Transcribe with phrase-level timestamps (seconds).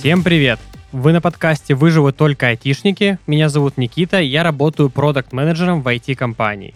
[0.00, 0.58] Всем привет!
[0.92, 3.18] Вы на подкасте «Выживут только айтишники».
[3.26, 6.74] Меня зовут Никита, я работаю продукт-менеджером в IT-компании.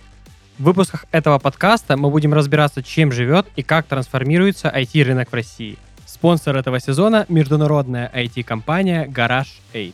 [0.59, 5.79] В выпусках этого подкаста мы будем разбираться, чем живет и как трансформируется IT-рынок в России.
[6.05, 9.93] Спонсор этого сезона– международная IT-компания Garage 8.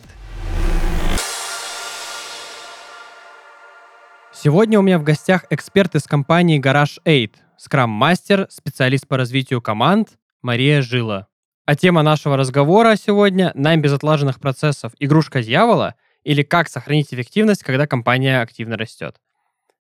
[4.32, 7.28] Сегодня у меня в гостях эксперт из компании Garage 8,
[7.58, 11.29] скрам-мастер, специалист по развитию команд Мария Жила.
[11.70, 17.62] А тема нашего разговора сегодня– найм без отлаженных процессов, игрушка дьявола или как сохранить эффективность,
[17.62, 19.20] когда компания активно растет.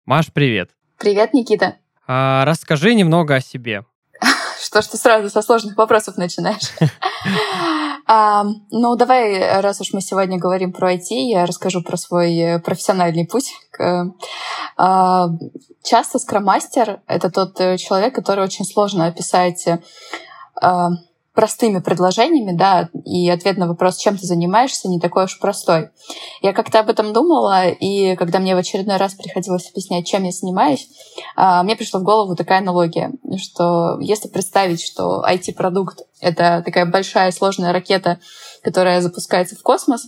[0.05, 0.69] Маш, привет.
[0.99, 1.77] Привет, Никита.
[2.05, 3.83] А, расскажи немного о себе.
[4.61, 6.69] Что ж ты сразу со сложных вопросов начинаешь?
[8.07, 12.59] А, ну, давай, раз уж мы сегодня говорим про IT, я расскажу про свой э,
[12.59, 13.53] профессиональный путь.
[14.75, 15.27] А,
[15.81, 19.65] часто скромастер— это тот э, человек, который очень сложно описать
[20.61, 20.89] а,
[21.41, 25.89] простыми предложениями, да, и ответ на вопрос, чем ты занимаешься, не такой уж простой.
[26.43, 30.31] Я как-то об этом думала, и когда мне в очередной раз приходилось объяснять, чем я
[30.31, 30.87] занимаюсь,
[31.35, 37.31] а, мне пришла в голову такая аналогия, что если представить, что IT-продукт— это такая большая
[37.31, 38.19] сложная ракета,
[38.61, 40.03] которая запускается в космос,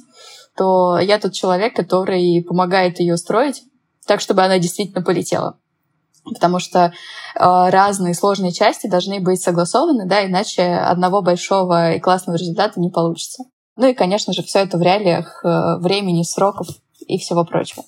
[0.56, 3.64] то я тот человек, который помогает ее строить
[4.06, 5.58] так, чтобы она действительно полетела
[6.26, 6.92] потому что э,
[7.36, 13.44] разные сложные части должны быть согласованы, да, иначе одного большого и классного результата не получится.
[13.76, 16.68] Ну и, конечно же, все это в реалиях э, времени, сроков
[17.08, 17.84] и всего прочего.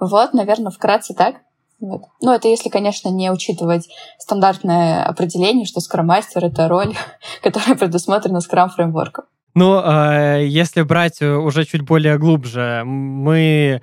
[0.00, 1.36] Вот, наверное, вкратце так.
[1.80, 2.02] Вот.
[2.20, 6.94] Ну, это если, конечно, не учитывать стандартное определение, что скромастер— это роль,
[7.42, 9.24] которая предусмотрена скрам-фреймворком.
[9.54, 13.82] Ну, э, если брать уже чуть более глубже, мы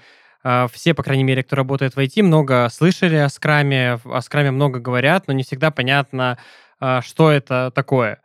[0.72, 4.80] все, по крайней мере, кто работает в IT, много слышали о скраме, о скраме много
[4.80, 6.38] говорят, но не всегда понятно,
[6.80, 8.22] а, что это такое.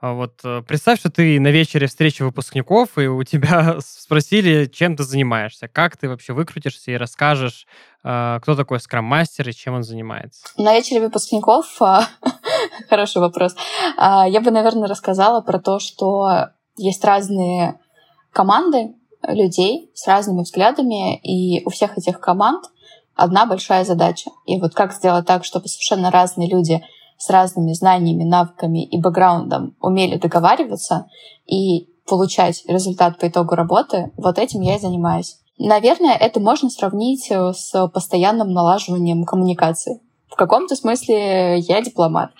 [0.00, 4.96] А вот э, представь, что ты на вечере встречи выпускников, и у тебя спросили, чем
[4.96, 5.66] ты занимаешься.
[5.66, 7.66] Как ты вообще выкрутишься и расскажешь,
[8.02, 10.46] кто такой скрам-мастер и чем он занимается?
[10.58, 11.66] На вечере выпускников
[12.90, 13.56] хороший вопрос.
[13.96, 17.80] Я бы, наверное, рассказала про то, что есть разные
[18.30, 18.94] команды,
[19.28, 22.64] людей с разными взглядами, и у всех этих команд
[23.14, 24.30] одна большая задача.
[24.46, 26.84] И вот как сделать так, чтобы совершенно разные люди
[27.18, 31.06] с разными знаниями, навыками и бэкграундом умели договариваться
[31.46, 35.38] и получать результат по итогу работы, вот этим я и занимаюсь.
[35.58, 40.00] Наверное, это можно сравнить э, с постоянным налаживанием коммуникации.
[40.28, 42.30] В каком-то смысле я дипломат,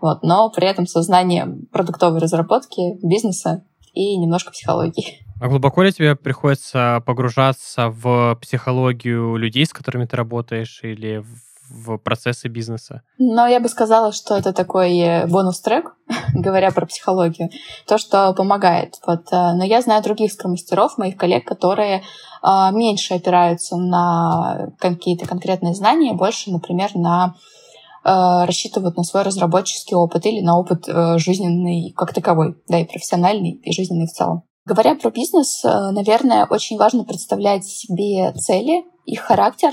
[0.00, 5.24] вот, но при этом со знанием продуктовой разработки, бизнеса и немножко психологии.
[5.40, 11.24] А глубоко ли тебе приходится погружаться в психологию людей, с которыми ты работаешь, или
[11.68, 13.02] в процессы бизнеса?
[13.18, 15.96] Ну, я бы сказала, что это такой э, бонус-трек,
[16.34, 17.50] говоря про психологию,
[17.86, 18.94] то, что помогает.
[19.06, 19.32] Вот.
[19.32, 22.02] Э, но я знаю других скромастеров, моих коллег, которые
[22.42, 27.34] э, меньше опираются на какие-то конкретные знания, больше, например, на
[28.04, 33.72] рассчитывают на свой разработческий опыт или на опыт жизненный как таковой, да, и профессиональный, и
[33.72, 34.44] жизненный в целом.
[34.66, 39.72] Говоря про бизнес, э, наверное, очень важно представлять себе цели, их характер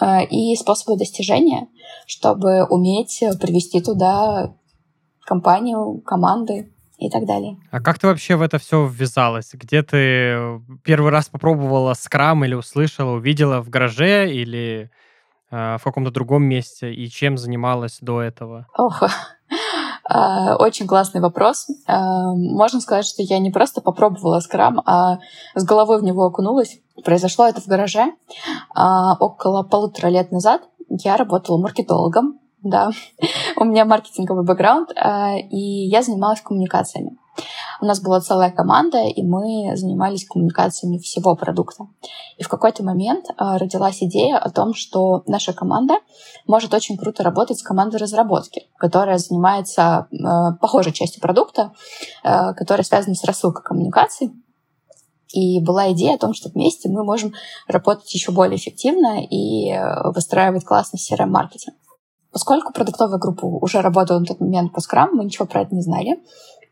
[0.00, 1.68] э, и способы достижения,
[2.06, 4.54] чтобы уметь привести туда
[5.26, 7.58] компанию, команды и так далее.
[7.70, 9.50] А как ты вообще в это все ввязалась?
[9.52, 14.99] Где ты первый раз попробовала скрам или услышала, увидела в гараже или э,
[15.50, 16.92] в каком-то другом месте?
[16.92, 18.66] И чем занималась до этого?
[18.76, 19.02] Ох,
[20.04, 21.68] а, очень классный вопрос.
[21.86, 25.18] А, можно сказать, что я не просто попробовала скрам, а
[25.54, 26.78] с головой в него окунулась.
[27.04, 28.12] Произошло это в гараже
[28.74, 30.62] а, около полутора лет назад.
[30.88, 32.90] Я работала маркетологом, да,
[33.56, 34.90] у меня маркетинговый бэкграунд,
[35.50, 37.16] и я занималась коммуникациями.
[37.80, 41.86] У нас была целая команда, и мы занимались коммуникациями всего продукта.
[42.36, 45.94] И в какой-то момент а, родилась идея о том, что наша команда
[46.46, 51.72] может очень круто работать с командой разработки, которая занимается а, похожей частью продукта,
[52.22, 54.30] а, которая связана с рассылкой коммуникаций.
[55.32, 57.32] И была идея о том, что вместе мы можем
[57.68, 59.72] работать еще более эффективно и
[60.12, 61.76] выстраивать классный CRM-маркетинг.
[62.32, 65.82] Поскольку продуктовая группа уже работала на тот момент по скрам, мы ничего про это не
[65.82, 66.20] знали.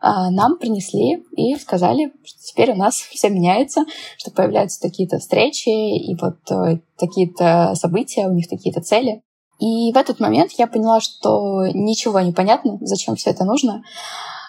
[0.00, 3.84] А, нам принесли и сказали, что теперь у нас все меняется,
[4.16, 9.22] что появляются такие-то встречи и вот э, такие-то события, у них такие-то цели.
[9.58, 13.82] И в этот момент я поняла, что ничего не понятно, зачем все это нужно.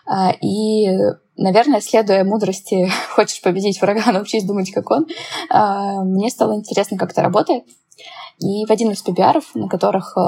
[0.06, 0.88] А, и,
[1.36, 5.08] наверное, следуя мудрости «хочешь победить врага, научись думать, как он»,
[5.50, 7.64] а, мне стало интересно, как это работает.
[8.40, 10.22] И в один из PBR, на которых э,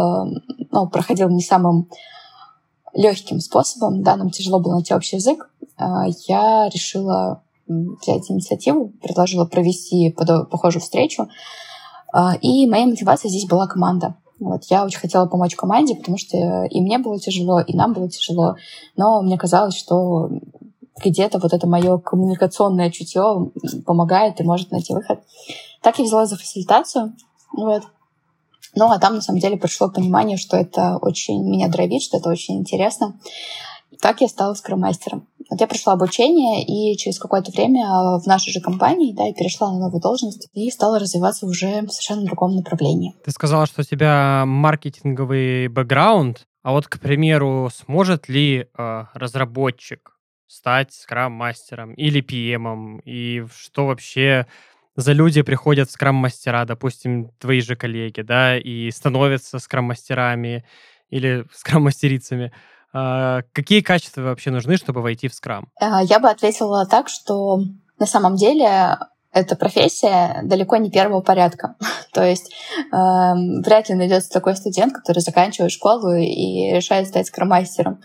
[0.72, 1.88] ну, проходил не самым
[2.94, 9.46] легким способом, да, нам тяжело было найти общий язык, а, я решила взять инициативу, предложила
[9.46, 11.30] провести похожую встречу.
[12.14, 14.16] А, и моей мотивацией здесь была команда.
[14.40, 18.10] Вот, я очень хотела помочь команде, потому что и мне было тяжело, и нам было
[18.10, 18.56] тяжело.
[18.98, 20.30] Но мне казалось, что
[21.04, 23.52] где-то вот это мое коммуникационное чутье
[23.86, 25.20] помогает и может найти выход.
[25.82, 27.14] Так я взяла за фасилитацию.
[27.56, 27.84] Вот.
[28.76, 32.30] Ну, а там, на самом деле, пришло понимание, что это очень меня дровит, что это
[32.30, 33.20] очень интересно.
[34.00, 35.28] Так я стала скромастером.
[35.50, 37.86] Вот я прошла обучение, и через какое-то время
[38.20, 41.90] в нашей же компании, да, я перешла на новую должность и стала развиваться уже в
[41.90, 43.14] совершенно другом направлении.
[43.26, 50.18] Ты сказала, что у тебя маркетинговый бэкграунд, а вот, к примеру, сможет ли э, разработчик
[50.48, 54.48] стать скрам-мастером или PM, и что вообще
[54.96, 60.66] за люди приходят скрам-мастера, допустим, твои же коллеги, да, и становятся скрам-мастерами
[61.10, 62.52] или скрам-мастерицами.
[62.94, 65.70] А, какие качества вообще нужны, чтобы войти в скрам?
[65.80, 67.60] А, я бы ответила так, что
[68.00, 68.98] на самом деле
[69.32, 71.76] эта профессия далеко не первого порядка.
[72.14, 78.02] То есть э, вряд ли найдется такой студент, который заканчивает школу и решает стать скромастером,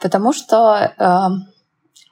[0.00, 1.18] потому что э,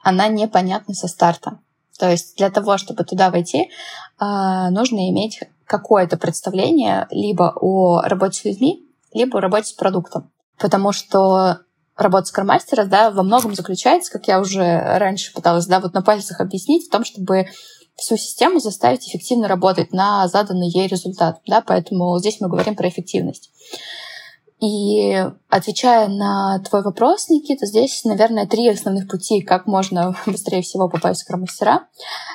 [0.01, 1.59] она непонятна со старта.
[1.97, 3.69] То есть для того, чтобы туда войти,
[4.17, 10.31] а, нужно иметь какое-то представление либо о работе с людьми, либо о работе с продуктом.
[10.59, 11.59] Потому что
[11.95, 16.41] работа скромастера, да, во многом заключается, как я уже раньше пыталась, да, вот на пальцах
[16.41, 17.47] объяснить, в том, чтобы
[17.95, 22.89] всю систему заставить эффективно работать на заданный ей результат, да, поэтому здесь мы говорим про
[22.89, 23.51] эффективность.
[24.61, 25.13] И
[25.49, 31.21] отвечая на твой вопрос, Никита, здесь, наверное, три основных пути, как можно быстрее всего попасть
[31.21, 31.87] в скромастера.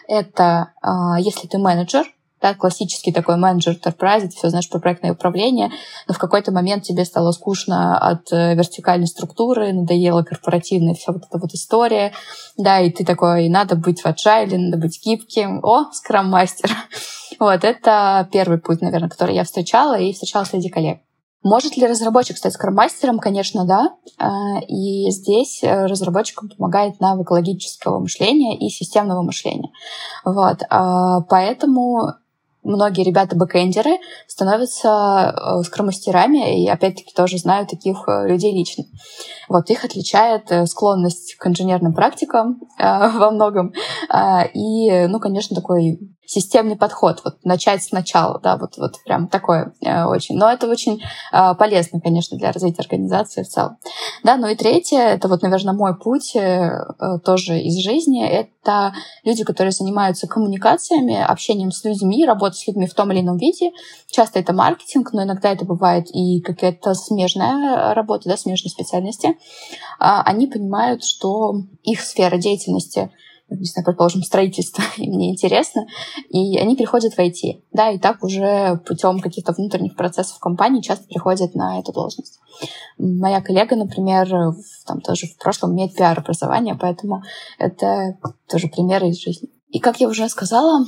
[0.06, 2.04] Это а, если ты менеджер,
[2.40, 5.70] да, классический такой менеджер enterprise, ты все знаешь про проектное управление,
[6.08, 11.24] но в какой-то момент тебе стало скучно от э, вертикальной структуры, надоела корпоративная вся вот
[11.28, 12.12] эта вот история,
[12.56, 16.70] да, и ты такой, надо быть в agile, надо быть гибким, о, скрам-мастер.
[17.38, 20.98] Вот, это первый путь, наверное, который я встречала и встречала среди коллег.
[21.42, 23.18] Может ли разработчик стать скроммастером?
[23.18, 23.94] Конечно, да.
[24.18, 29.70] А, и здесь э, разработчикам помогает навык логического мышления и системного мышления.
[30.24, 30.58] Вот.
[30.68, 32.12] А, поэтому
[32.62, 33.96] многие ребята бэкэндеры
[34.26, 38.84] становятся э, скромастерами, и опять-таки тоже знаю таких э, людей лично.
[39.48, 43.72] Вот их отличает склонность к инженерным практикам во многом
[44.52, 45.98] и, ну, конечно, такой
[46.30, 50.36] системный подход, вот начать сначала, да, вот, вот прям такое э, очень.
[50.36, 53.78] Но это очень э, полезно, конечно, для развития организации в целом.
[54.22, 58.92] Да, ну и третье, это вот, наверное, мой путь э, э, тоже из жизни, это
[59.24, 63.72] люди, которые занимаются коммуникациями, общением с людьми, работой с людьми в том или ином виде.
[64.08, 69.36] Часто это маркетинг, но иногда это бывает и какая-то смежная работа, да, смежные специальности.
[69.98, 73.10] А, они понимают, что их сфера деятельности—
[73.50, 75.86] не знаю, предположим, строительство, и мне интересно,
[76.28, 81.06] и они переходят в IT, да, и так уже путем каких-то внутренних процессов компании часто
[81.06, 82.38] приходят на эту должность.
[82.98, 84.28] Моя коллега, например,
[84.86, 87.22] там тоже в прошлом имеет пиар-образование, поэтому
[87.58, 88.18] это
[88.48, 89.48] тоже примеры из жизни.
[89.70, 90.84] И как я уже сказала,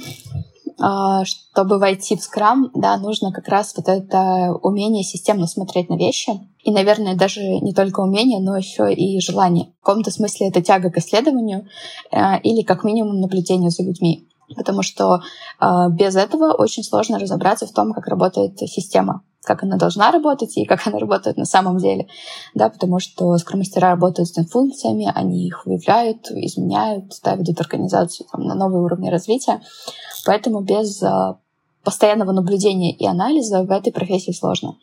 [0.81, 5.97] а, чтобы войти в скрам, да, нужно как раз вот это умение системно смотреть на
[5.97, 6.33] вещи.
[6.63, 9.73] И, наверное, даже не только умение, но еще и желание.
[9.81, 11.67] В каком-то смысле это тяга к исследованию
[12.11, 14.29] э, или как минимум наблюдение за людьми.
[14.57, 15.23] Потому что
[15.61, 20.57] э, без этого очень сложно разобраться в том, как работает система как она должна работать
[20.57, 22.07] и как она работает на самом деле.
[22.55, 28.43] Да, потому что скромастера работают с функциями, они их выявляют, изменяют, да, ведут организацию там,
[28.43, 29.61] на новые уровни развития.
[30.25, 31.39] Поэтому без а,
[31.83, 34.77] постоянного наблюдения и анализа в этой профессии сложно.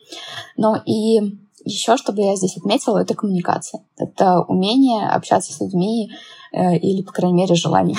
[0.56, 3.82] Но и еще, чтобы я здесь отметила, это коммуникация.
[3.98, 6.10] Это умение общаться с людьми
[6.52, 7.96] э, или, по крайней мере, желание.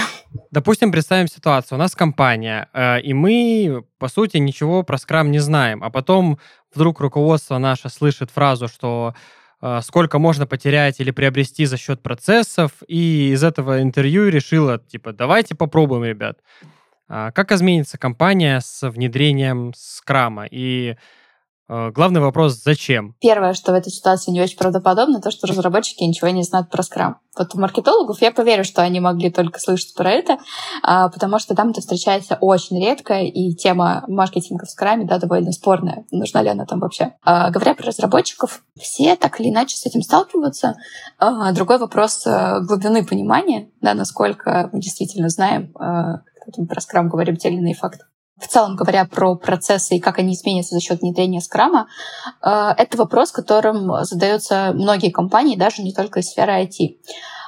[0.51, 1.77] Допустим, представим ситуацию.
[1.77, 5.84] У нас компания, э, и мы, по сути, ничего про скрам не знаем.
[5.84, 6.39] А потом
[6.74, 9.13] вдруг руководство наше слышит фразу, что
[9.62, 15.13] э, сколько можно потерять или приобрести за счет процессов, и из этого интервью решила, типа,
[15.13, 16.39] давайте попробуем, ребят.
[17.13, 20.46] А, как изменится компания с внедрением скрама?
[20.50, 20.96] И
[21.93, 23.15] главный вопрос, зачем?
[23.21, 26.83] Первое, что в этой ситуации не очень правдоподобно, то, что разработчики ничего не знают про
[26.83, 27.19] скрам.
[27.37, 30.37] Вот у маркетологов я поверю, что они могли только слышать про это,
[30.83, 35.53] а, потому что там это встречается очень редко, и тема маркетинга в скраме, да, довольно
[35.53, 36.05] спорная.
[36.11, 37.13] Нужна ли она там вообще?
[37.23, 40.75] А, говоря про разработчиков, все так или иначе с этим сталкиваются.
[41.53, 45.73] Другой вопрос э, глубины понимания, да, насколько мы действительно знаем,
[46.57, 48.05] мы про скрам говорим, те или иные факты.
[48.41, 51.88] В целом, говоря про процессы и как они изменятся за счет внедрения скрама,
[52.41, 56.98] э, это вопрос, которым задаются многие компании, даже не только из сферы IT.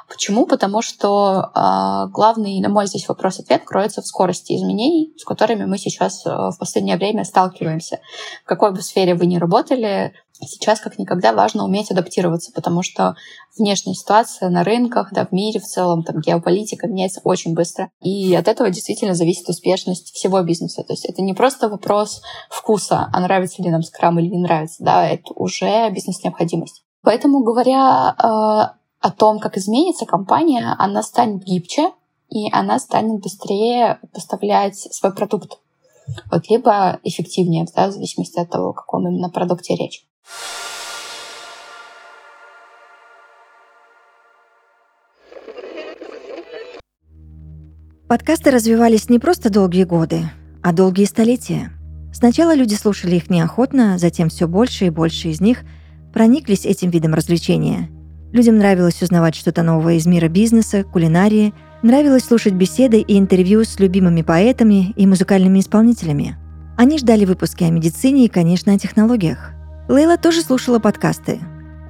[0.07, 0.45] Почему?
[0.45, 5.77] Потому что э, главный, на мой здесь вопрос-ответ, кроется в скорости изменений, с которыми мы
[5.77, 7.99] сейчас э, в последнее время сталкиваемся.
[8.43, 10.13] В какой бы сфере вы ни работали,
[10.47, 13.15] сейчас как никогда важно уметь адаптироваться, потому что
[13.57, 17.89] внешняя ситуация на рынках, да, в мире в целом, там геополитика меняется очень быстро.
[18.01, 20.83] И от этого действительно зависит успешность всего бизнеса.
[20.83, 24.83] То есть это не просто вопрос вкуса, а нравится ли нам скрам или не нравится,
[24.83, 26.83] да, это уже бизнес-необходимость.
[27.03, 31.91] Поэтому, говоря э, о том, как изменится компания, она станет гибче,
[32.29, 35.59] и она станет быстрее поставлять свой продукт.
[36.31, 40.07] Вот, либо эффективнее, да, в зависимости от того, о каком именно продукте речь.
[48.07, 50.29] Подкасты развивались не просто долгие годы,
[50.63, 51.73] а долгие столетия.
[52.13, 55.65] Сначала люди слушали их неохотно, затем все больше и больше из них
[56.13, 57.89] прониклись этим видом развлечения.
[58.33, 63.79] Людям нравилось узнавать что-то новое из мира бизнеса, кулинарии, нравилось слушать беседы и интервью с
[63.79, 66.35] любимыми поэтами и музыкальными исполнителями.
[66.75, 69.51] Они ждали выпуски о медицине и, конечно, о технологиях.
[69.87, 71.41] Лейла тоже слушала подкасты,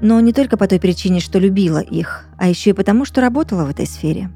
[0.02, 3.64] но не только по той причине, что любила их, а еще и потому, что работала
[3.64, 4.30] в этой сфере.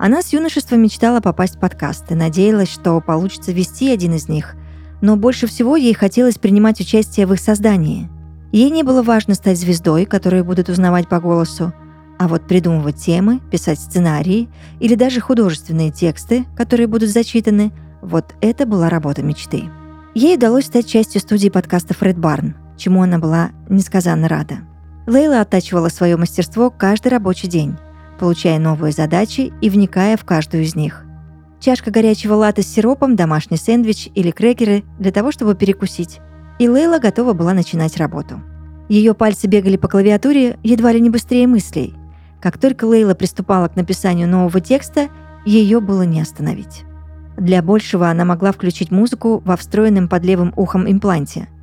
[0.00, 4.56] Она с юношества мечтала попасть в подкасты, надеялась, что получится вести один из них,
[5.00, 8.10] но больше всего ей хотелось принимать участие в их создании.
[8.52, 11.72] Ей не было важно стать звездой, которую будут узнавать по голосу,
[12.18, 18.66] а вот придумывать темы, писать сценарии или даже художественные тексты, которые будут зачитаны, вот это
[18.66, 19.64] была работа мечты.
[20.14, 24.58] Ей удалось стать частью студии подкастов Red Barn, чему она была несказанно рада.
[25.06, 27.76] Лейла оттачивала свое мастерство каждый рабочий день,
[28.20, 31.04] получая новые задачи и вникая в каждую из них.
[31.58, 36.20] Чашка горячего латте с сиропом, домашний сэндвич или крекеры для того, чтобы перекусить.
[36.62, 38.40] И Лейла готова была начинать работу.
[38.88, 41.94] Ее пальцы бегали по клавиатуре едва ли не быстрее мыслей.
[42.40, 45.08] Как только Лейла приступала к написанию нового текста,
[45.44, 46.84] ее было не остановить.
[47.36, 51.48] Для большего она могла включить музыку во встроенном под левым ухом импланте–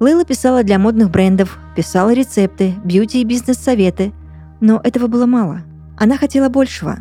[0.00, 4.12] Лейла писала для модных брендов, писала рецепты, бьюти и бизнес-советы.
[4.60, 5.62] Но этого было мало.
[5.96, 6.98] Она хотела большего.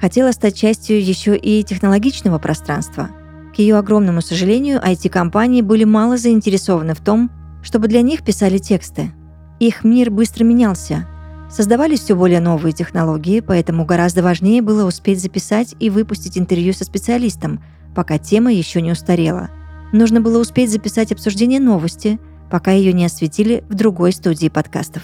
[0.00, 3.10] Хотела стать частью еще и технологичного пространства.
[3.54, 7.30] К ее огромному сожалению, IT-компании были мало заинтересованы в том,
[7.62, 9.12] чтобы для них писали тексты.
[9.60, 11.06] Их мир быстро менялся.
[11.50, 16.84] Создавались все более новые технологии, поэтому гораздо важнее было успеть записать и выпустить интервью со
[16.84, 17.62] специалистом,
[17.94, 19.50] пока тема еще не устарела.
[19.92, 22.18] Нужно было успеть записать обсуждение новости–
[22.52, 25.02] пока ее не осветили в другой студии подкастов.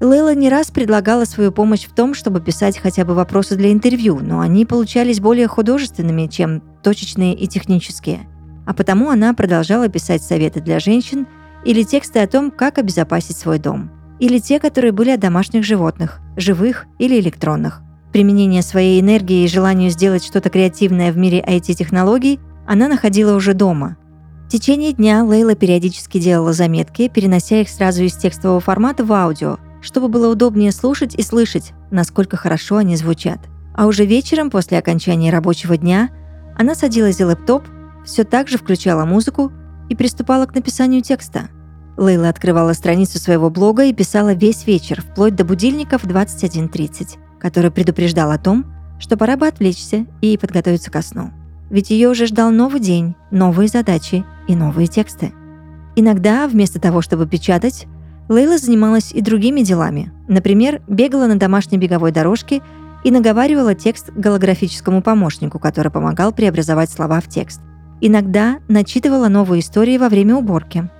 [0.00, 4.20] Лейла не раз предлагала свою помощь в том, чтобы писать хотя бы вопросы для интервью,
[4.20, 8.28] но они получались более художественными, чем точечные и технические.
[8.66, 11.26] А потому она продолжала писать советы для женщин
[11.64, 13.90] или тексты о том, как обезопасить свой дом.
[14.18, 17.80] Или те, которые были о домашних животных, живых или электронных.
[18.12, 23.96] Применение своей энергии и желанию сделать что-то креативное в мире IT-технологий она находила уже дома,
[24.46, 29.58] в течение дня Лейла периодически делала заметки, перенося их сразу из текстового формата в аудио,
[29.86, 33.38] чтобы было удобнее слушать и слышать, насколько хорошо они звучат.
[33.72, 36.10] А уже вечером, после окончания рабочего дня,
[36.58, 37.62] она садилась за лэптоп,
[38.04, 39.52] все так же включала музыку
[39.88, 41.50] и приступала к написанию текста.
[41.96, 48.32] Лейла открывала страницу своего блога и писала весь вечер, вплоть до будильников 21.30, который предупреждал
[48.32, 48.66] о том,
[48.98, 51.30] что пора бы отвлечься и подготовиться ко сну.
[51.70, 55.32] Ведь ее уже ждал новый день, новые задачи и новые тексты.
[55.94, 57.86] Иногда, вместо того, чтобы печатать,
[58.28, 60.12] Лейла занималась и другими делами.
[60.28, 62.62] Например, бегала на домашней беговой дорожке
[63.04, 67.60] и наговаривала текст голографическому помощнику, который помогал преобразовать слова в текст.
[68.00, 70.90] Иногда начитывала новые истории во время уборки.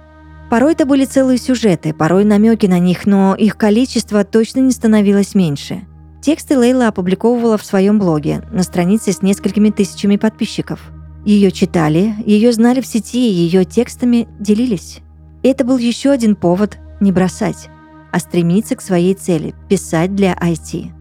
[0.51, 5.35] Порой это были целые сюжеты, порой намеки на них, но их количество точно не становилось
[5.35, 5.87] меньше–
[6.27, 10.81] Тексты Лейла опубликовывала в своем блоге на странице с несколькими тысячами подписчиков.
[11.25, 15.03] Ее читали, ее знали в сети, ее текстами делились.
[15.45, 17.69] Это был еще один повод не бросать,
[18.13, 20.93] а стремиться к своей цели– писать для IT.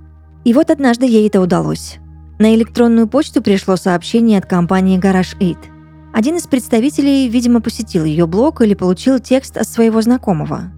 [0.43, 1.97] И вот однажды ей это удалось.
[2.39, 5.55] На электронную почту пришло сообщение от компании Garage 8.
[6.13, 10.71] Один из представителей, видимо, посетил ее блог или получил текст от своего знакомого.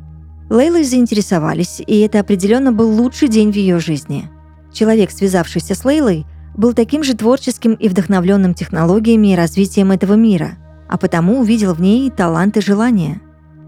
[0.49, 4.29] Лейлой заинтересовались, и это определенно был лучший день в ее жизни–
[4.77, 10.59] Человек, связавшийся с Лейлой, был таким же творческим и вдохновленным технологиями и развитием этого мира,
[10.87, 13.19] а потому увидел в ней талант и желание.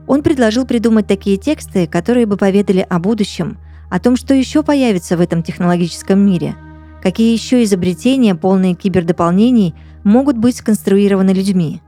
[0.10, 3.60] Он предложил придумать такие тексты, которые бы поведали о будущем,
[3.92, 6.56] о том, что еще появится в этом технологическом мире,
[7.04, 11.84] какие еще изобретения, полные кибердополнений, могут быть сконструированы людьми.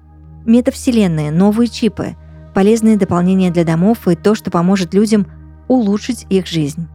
[0.46, 2.16] Метавселенные, новые чипы,
[2.54, 5.26] полезные дополнения для домов и то, что поможет людям
[5.68, 6.88] улучшить их жизнь.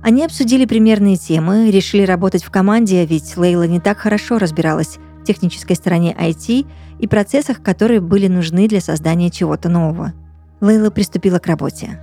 [0.00, 5.24] Они обсудили примерные темы, решили работать в команде, ведь Лейла не так хорошо разбиралась в
[5.24, 6.66] технической стороне IT
[7.00, 10.12] и процессах, которые были нужны для создания чего-то нового.
[10.62, 12.00] Лейла приступила к работе.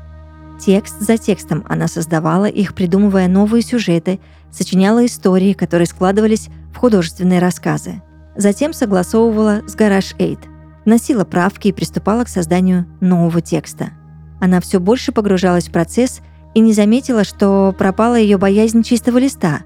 [0.59, 4.19] Текст за текстом она создавала их, придумывая новые сюжеты,
[4.51, 8.01] сочиняла истории, которые складывались в художественные рассказы.
[8.35, 10.37] Затем согласовывала с Garage 8,
[10.85, 13.91] вносила правки и приступала к созданию нового текста.
[14.41, 16.19] Она все больше погружалась в процесс
[16.53, 19.61] и не заметила, что пропала ее боязнь чистого листа,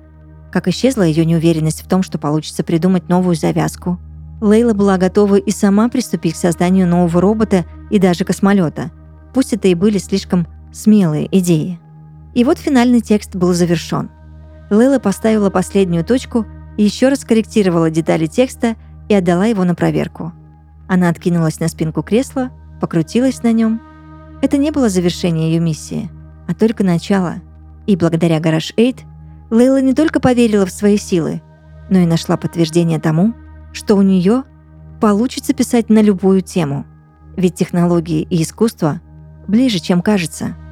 [0.52, 4.00] как исчезла ее неуверенность в том, что получится придумать новую завязку.
[4.44, 8.92] Лейла была готова и сама приступить к созданию нового робота и даже космолета.
[9.34, 11.80] Пусть это и были слишком смелые идеи.
[12.34, 14.10] И вот финальный текст был завершен.
[14.70, 16.46] Лейла поставила последнюю точку
[16.76, 18.76] и еще раз корректировала детали текста
[19.08, 20.34] и отдала его на проверку.
[20.90, 23.82] Она откинулась на спинку кресла, покрутилась на нем.
[24.42, 26.12] Это не было завершение ее миссии,
[26.50, 27.36] а только начало.
[27.88, 29.08] И благодаря Garage 8
[29.52, 31.42] Лейла не только поверила в свои силы,
[31.90, 33.34] но и нашла подтверждение тому,
[33.74, 34.44] что у нее
[35.01, 36.86] получится писать на любую тему.
[37.36, 39.01] Ведь технологии и искусство
[39.48, 40.56] ближе, чем кажется–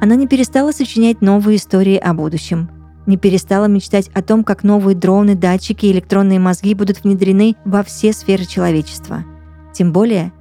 [0.00, 2.70] она не перестала сочинять новые истории о будущем,
[3.06, 7.82] не перестала мечтать о том, как новые дроны, датчики и электронные мозги будут внедрены во
[7.82, 9.24] все сферы человечества.
[9.72, 10.32] Тем более,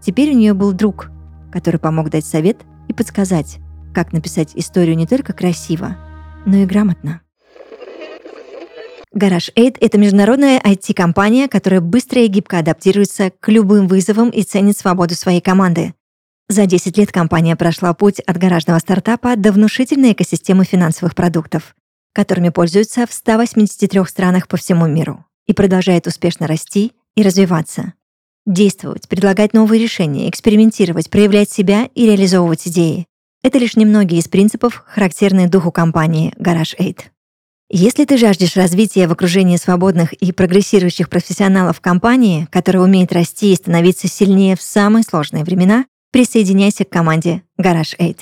[0.00, 1.10] теперь у нее был друг,
[1.52, 3.58] который помог дать совет и подсказать,
[3.92, 5.96] как написать историю не только красиво,
[6.44, 7.20] но и грамотно.
[9.14, 14.76] Garage 8— это международная IT-компания, которая быстро и гибко адаптируется к любым вызовам и ценит
[14.76, 15.94] свободу своей команды.
[16.48, 21.76] За 10 лет компания прошла путь от гаражного стартапа до внушительной экосистемы финансовых продуктов,
[22.12, 27.94] которыми пользуются в 183 странах по всему миру и продолжает успешно расти и развиваться.
[28.46, 33.06] Действовать, предлагать новые решения, экспериментировать, проявлять себя и реализовывать идеи—
[33.44, 37.13] это лишь немногие из принципов, характерные духу компании Garage 8.
[37.70, 43.56] Если ты жаждешь развития в окружении свободных и прогрессирующих профессионалов компании, которая умеет расти и
[43.56, 48.14] становиться сильнее в самые сложные времена, Присоединяйся к команде Garage 8.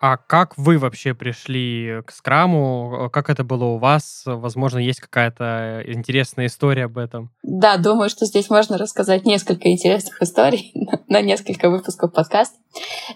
[0.00, 3.10] А как вы вообще пришли к скраму?
[3.12, 4.22] Как это было у вас?
[4.24, 7.30] Возможно, есть какая-то интересная история об этом?
[7.42, 10.72] Да, думаю, что здесь можно рассказать несколько интересных историй
[11.06, 12.56] на несколько выпусков подкаста.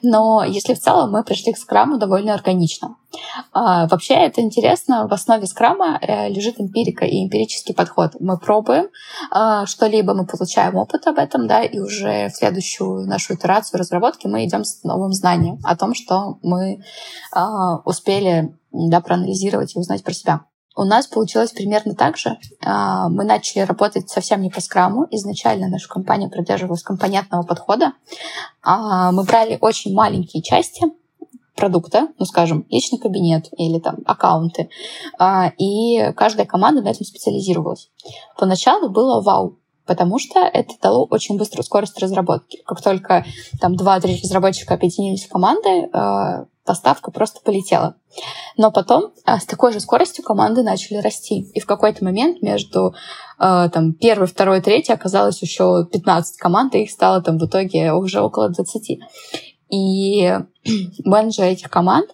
[0.03, 2.97] Но если в целом мы пришли к скраму довольно органично.
[3.53, 5.09] А, вообще это интересно.
[5.09, 8.13] В основе скрама э, лежит эмпирика и эмпирический подход.
[8.21, 8.89] Мы пробуем
[9.31, 14.27] а, что-либо, мы получаем опыт об этом, да, и уже в следующую нашу итерацию разработки
[14.27, 16.83] мы идем с новым знанием о том, что мы
[17.33, 20.41] а, успели да, проанализировать и узнать про себя.
[20.79, 22.39] У нас получилось примерно так же.
[22.65, 25.09] Мы начали работать совсем не по скраму.
[25.11, 27.95] Изначально наша компания придерживалась компонентного подхода.
[28.65, 30.83] Мы брали очень маленькие части,
[31.57, 34.71] продукта, ну, скажем, личный кабинет или там аккаунты,
[35.19, 37.91] а, и каждая команда на этом специализировалась.
[38.39, 42.63] Поначалу было вау, потому что это дало очень быструю скорость разработки.
[42.65, 43.25] Как только
[43.61, 45.91] там 2-3 разработчика объединились в команды,
[46.69, 47.97] а, поставка просто полетела.
[48.57, 51.51] Но потом а, с такой же скоростью команды начали расти.
[51.55, 52.95] И в какой-то момент между
[53.39, 58.21] там, первой, второй, третьей оказалось еще 15 команд, и их стало там в итоге уже
[58.21, 58.99] около 20.
[59.71, 60.33] И
[61.05, 62.11] менеджеры этих команд,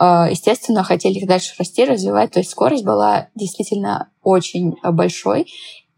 [0.00, 2.32] э, естественно, хотели их дальше расти, развивать.
[2.32, 5.46] То есть скорость была действительно очень большой,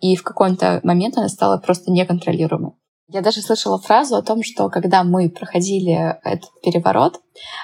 [0.01, 2.73] и в какой-то момент она стала просто неконтролируемой.
[3.09, 7.21] Я даже слышала фразу о том, что когда мы проходили этот переворот,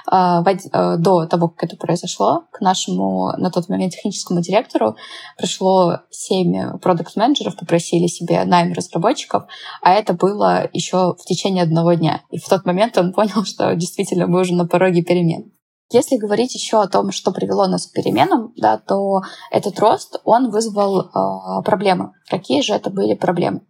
[0.07, 4.96] а, э, до того, как это произошло, к нашему на тот момент техническому директору
[5.37, 9.44] пришло семь продукт-менеджеров, попросили себе найм разработчиков,
[9.83, 12.22] а это было еще в течение одного дня.
[12.31, 15.50] И в тот момент он понял, что действительно мы уже на пороге перемен.
[15.92, 20.50] Если говорить еще о том, что привело нас к переменам, да, то этот рост, он
[20.50, 22.12] вызвал э, проблемы.
[22.28, 23.61] Какие же это были проблемы?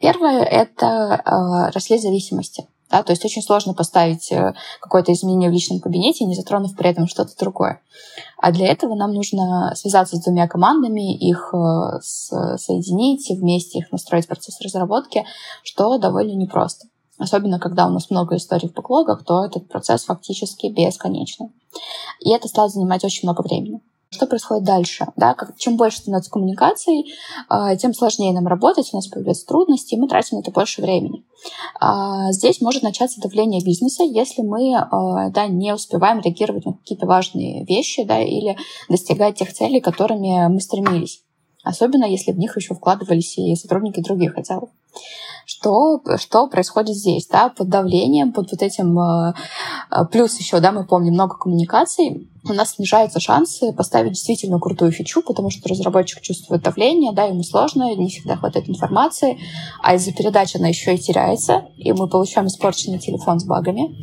[0.00, 2.66] Первое— это э, росли зависимости.
[2.90, 6.90] Да, то есть очень сложно поставить э, какое-то изменение в личном кабинете, не затронув при
[6.90, 7.80] этом что-то другое.
[8.36, 14.24] А для этого нам нужно связаться с двумя командами, их э, соединить, вместе их настроить
[14.24, 15.24] в процесс разработки,
[15.62, 16.88] что довольно непросто.
[17.20, 21.48] Особенно, когда у нас много историй в бэклогах, то этот процесс фактически бесконечный.
[22.20, 23.82] И это стало занимать очень много времени.
[24.08, 25.06] Что происходит дальше?
[25.16, 27.04] Да, как, чем больше становится коммуникаций,
[27.48, 30.82] э, тем сложнее нам работать, у нас появляются трудности, и мы тратим на это больше
[30.82, 31.24] времени.
[31.78, 37.06] А, здесь может начаться давление бизнеса, если мы э, да, не успеваем реагировать на какие-то
[37.06, 38.56] важные вещи да, или
[38.88, 41.22] достигать тех целей, которыми мы стремились.
[41.62, 44.70] Особенно если в них еще вкладывались и сотрудники других отделов.
[45.46, 48.98] Что, что происходит здесь, да, под давлением, под вот этим...
[48.98, 49.34] Э,
[49.90, 54.92] э, плюс еще, да, мы помним много коммуникаций, у нас снижаются шансы поставить действительно крутую
[54.92, 59.38] фичу, потому что разработчик чувствует давление, да, ему сложно, не всегда хватает информации,
[59.82, 63.94] а из-за передачи она еще и теряется, и мы получаем испорченный телефон с багами.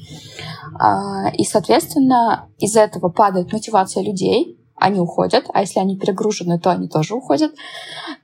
[0.79, 6.71] А, и, соответственно, из-за этого падает мотивация людей, они уходят, а если они перегружены, то
[6.71, 7.51] они тоже уходят,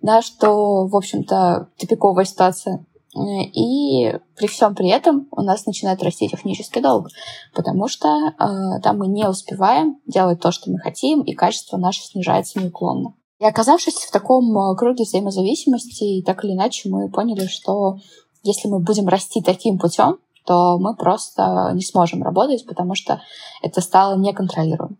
[0.01, 2.85] да, что, в общем-то, тупиковая ситуация.
[3.15, 7.09] И при всем при этом у нас начинает расти технический долг,
[7.53, 12.01] потому что э, там мы не успеваем делать то, что мы хотим, и качество наше
[12.01, 13.13] снижается неуклонно.
[13.39, 17.97] И оказавшись в таком э, круге взаимозависимости, так или иначе мы поняли, что
[18.41, 23.21] если мы будем расти таким путем, то мы просто не сможем работать, потому что
[23.61, 24.97] это стало неконтролируемым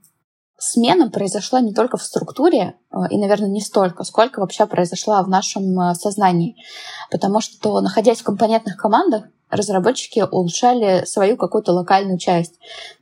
[0.63, 5.29] смена произошла не только в структуре, э, и, наверное, не столько, сколько вообще произошла в
[5.29, 6.55] нашем э, сознании.
[7.11, 12.53] Потому что, находясь в компонентных командах, разработчики улучшали свою какую-то локальную часть.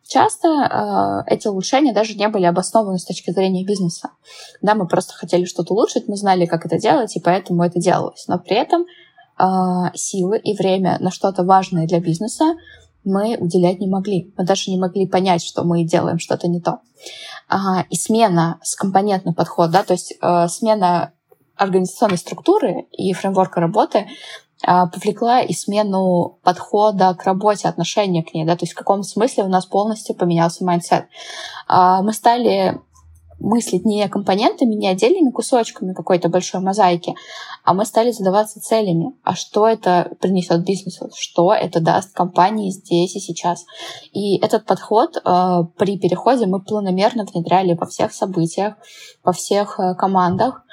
[0.08, 4.10] Часто э, эти улучшения даже не были обоснованы с точки зрения бизнеса.
[4.62, 8.26] Да, мы просто хотели что-то улучшить, мы знали, как это делать, и поэтому это делалось.
[8.28, 8.86] Но при этом
[9.40, 12.56] э, силы и время на что-то важное для бизнеса
[13.04, 14.34] мы уделять не могли.
[14.38, 16.80] Мы даже не могли понять, что мы делаем что-то не то.
[17.50, 21.14] А, и смена с компонентный подход, да, то есть э, смена
[21.58, 24.08] организационной структуры и фреймворка работы
[24.64, 29.04] а, повлекла и смену подхода к работе, отношения к ней, да, то есть в каком
[29.04, 31.06] смысле у нас полностью поменялся mindset.
[31.68, 32.80] А, мы стали
[33.42, 37.16] мыслить не компонентами, не отдельными кусочками какой-то большой мозаики,
[37.64, 39.14] а мы стали задаваться целями.
[39.24, 41.10] А что это принесет бизнесу?
[41.16, 43.66] Что это даст компании здесь и сейчас?
[44.14, 48.76] И этот подход э, при переходе мы планомерно внедряли во всех событиях,
[49.24, 50.64] во всех э, командах.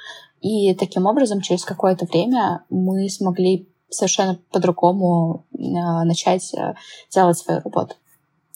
[0.40, 5.58] И таким образом через какое-то время мы смогли совершенно по-другому э,
[6.04, 6.74] начать э,
[7.10, 7.94] делать свою работу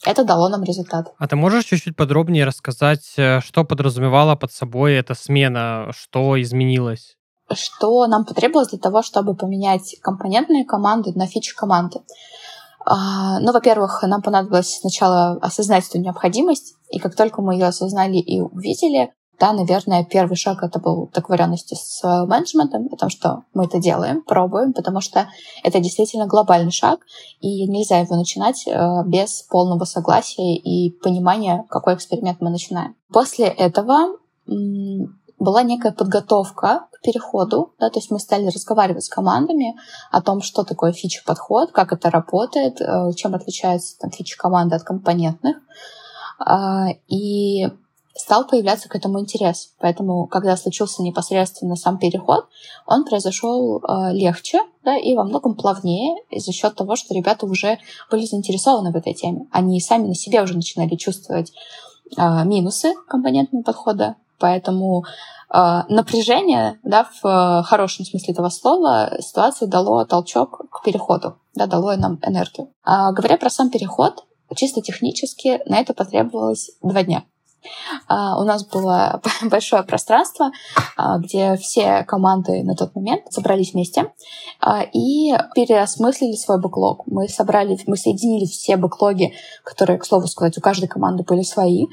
[0.04, 1.12] это дало нам результат.
[1.18, 7.16] А ты можешь чуть-чуть подробнее рассказать, э, что подразумевала под собой эта смена, что изменилось?
[7.52, 12.00] Что нам потребовалось для того, чтобы поменять компонентные команды на фичи команды?
[12.84, 18.16] А, ну, во-первых, нам понадобилось сначала осознать эту необходимость, и как только мы ее осознали
[18.16, 23.42] и увидели, да, наверное, первый шаг это был договоренности с э, менеджментом о том, что
[23.54, 25.26] мы это делаем, пробуем, потому что
[25.64, 27.00] это действительно глобальный шаг,
[27.40, 32.94] и нельзя его начинать э, без полного согласия и понимания, какой эксперимент мы начинаем.
[33.12, 39.76] После этого была некая подготовка к переходу, да, то есть мы стали разговаривать с командами
[40.12, 45.56] о том, что такое фича-подход, как это работает, э, чем отличается там, фича-команда от компонентных.
[46.38, 47.66] А, и
[48.22, 49.74] стал появляться к этому интерес.
[49.80, 52.46] Поэтому, когда случился непосредственно сам переход,
[52.86, 57.78] он произошел э, легче да, и во многом плавнее за счет того, что ребята уже
[58.12, 59.46] были заинтересованы в этой теме.
[59.50, 61.52] Они сами на себе уже начинали чувствовать
[62.16, 65.02] э, минусы компонентного подхода, поэтому
[65.52, 71.96] э, напряжение, да, в хорошем смысле этого слова, ситуации дало толчок к переходу, да, дало
[71.96, 72.68] нам энергию.
[72.84, 77.24] А, говоря про сам переход, чисто технически на это потребовалось два дня.
[78.08, 80.50] А, у нас было большое пространство,
[80.96, 84.12] а, где все команды на тот момент собрались вместе
[84.60, 87.06] а, и переосмыслили свой бэклог.
[87.06, 89.32] Мы собрали, мы соединили все бэклоги,
[89.64, 91.86] которые, к слову сказать, у каждой команды были свои,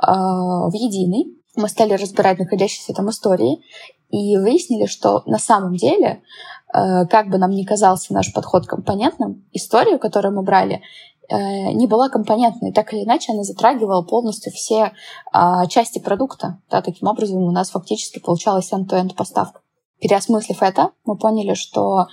[0.00, 1.26] в единый.
[1.56, 3.60] Мы стали разбирать находящиеся там истории
[4.10, 6.22] и выяснили, что на самом деле,
[6.72, 10.82] как бы нам ни казался наш подход компонентным, историю, которую мы брали,
[11.13, 12.72] Э, не была компонентной.
[12.72, 14.92] Так или иначе, она затрагивала полностью все
[15.32, 16.58] а, части продукта.
[16.70, 19.60] Да, таким образом, у нас фактически получалась end-to-end поставка.
[20.00, 22.06] Переосмыслив это, мы поняли, что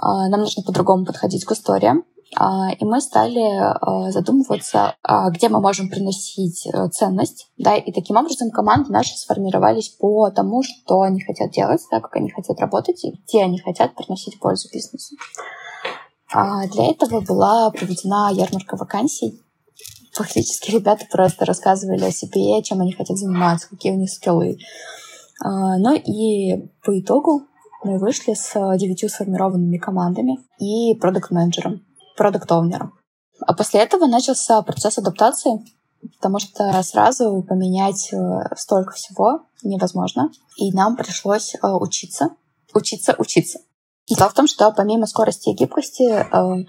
[0.00, 2.04] а, нам нужно по-другому подходить к историям.
[2.34, 4.96] А, и мы стали задумываться,
[5.30, 7.50] где мы можем приносить э, ценность.
[7.56, 12.16] Да, и таким образом команды наши сформировались по тому, что они хотят делать, да, как
[12.16, 15.14] они хотят работать и где они хотят приносить пользу бизнесу.
[16.38, 19.40] А для этого была проведена ярмарка вакансий.
[20.12, 24.58] Фактически ребята просто рассказывали о себе, чем они хотят заниматься, какие у них скиллы.
[25.42, 27.42] А, ну и по итогу
[27.84, 31.86] мы вышли с девятью сформированными командами и продукт-менеджером,
[32.18, 32.92] продукт-оунером.
[33.40, 35.64] А после этого начался процесс адаптации,
[36.16, 38.16] потому что сразу поменять э,
[38.56, 40.30] столько всего невозможно.
[40.58, 42.30] И нам пришлось э, учиться,
[42.74, 43.60] учиться, учиться.
[44.08, 46.64] Дело в том, что помимо скорости и гибкости, э,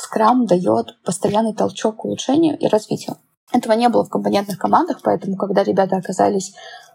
[0.00, 3.16] Scrum дает постоянный толчок к улучшению и развитию.
[3.52, 6.54] Этого не было в компонентных командах, поэтому, когда ребята оказались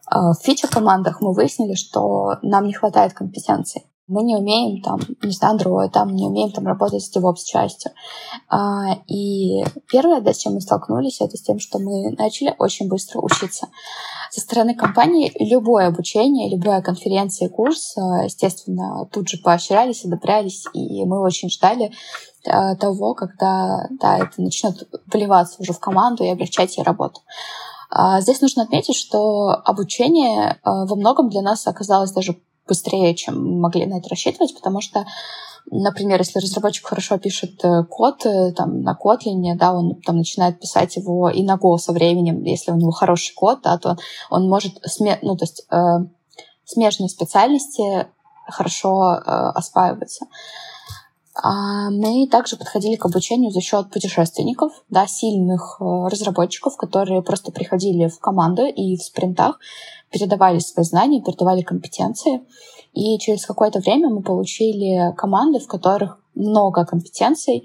[0.09, 3.85] э, в фича-командах, мы выяснили, что нам не хватает компетенций.
[4.07, 7.91] Мы не умеем там, не знаю, Android, там не умеем там работать с DevOps частью.
[8.49, 12.87] А, и первое, да, с чем мы столкнулись, это с тем, что мы начали очень
[12.87, 13.67] быстро учиться.
[14.29, 21.03] Со стороны компании любое обучение, любая конференция, курс, а, естественно, тут же поощрялись, одобрялись, и
[21.05, 21.91] мы очень ждали
[22.47, 27.21] а, того, когда да, это начнет вливаться уже в команду и облегчать ей работу.
[28.19, 32.35] Здесь нужно отметить, что обучение во многом для нас оказалось даже
[32.67, 35.05] быстрее, чем могли на это рассчитывать, потому что
[35.71, 40.59] Например, если разработчик хорошо пишет э, код э, там, на Kotlin, да, он там начинает
[40.59, 42.43] писать его и на Go со временем.
[42.43, 43.97] Если у него хороший код, да, то
[44.29, 46.05] он может сме ну, то есть, э,
[46.65, 48.07] смежные специальности
[48.47, 49.21] хорошо э,
[49.55, 50.27] осваиваться.
[51.37, 57.51] А мы также подходили к обучению за счет путешественников, да, сильных э, разработчиков, которые просто
[57.51, 59.59] приходили в команду и в спринтах
[60.11, 62.41] передавали свои знания, передавали компетенции.
[62.93, 67.63] И через какое-то время мы получили команды, в которых много компетенций.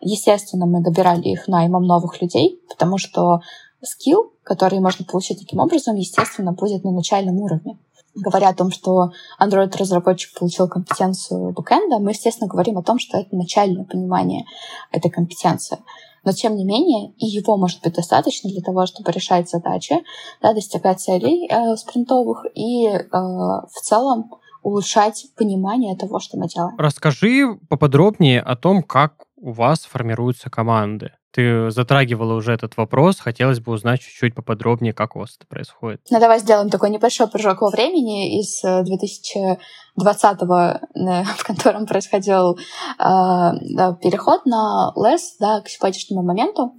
[0.00, 3.40] Естественно, мы добирали их наймом новых людей, потому что
[3.82, 7.78] скилл, который можно получить таким образом, естественно, будет на начальном уровне.
[8.14, 13.34] Говоря о том, что Android-разработчик получил компетенцию бэкэнда, мы, естественно, говорим о том, что это
[13.34, 14.44] начальное понимание
[14.90, 15.78] этой компетенции.
[16.24, 19.96] Но, тем не менее, и его может быть достаточно для того, чтобы решать задачи,
[20.40, 24.30] да, достигать целей э, спринтовых и э, в целом
[24.62, 26.76] улучшать понимание того, что мы делаем.
[26.78, 31.12] Расскажи поподробнее о том, как у вас формируются команды.
[31.32, 36.00] Ты затрагивала уже этот вопрос, хотелось бы узнать чуть-чуть поподробнее, как у вас это происходит.
[36.10, 42.52] Ну, давай сделаем такой небольшой прыжок во времени из 2020 э, э, в котором происходил
[42.52, 42.58] э,
[42.98, 46.74] переход на LES да, к сегодняшнему моменту.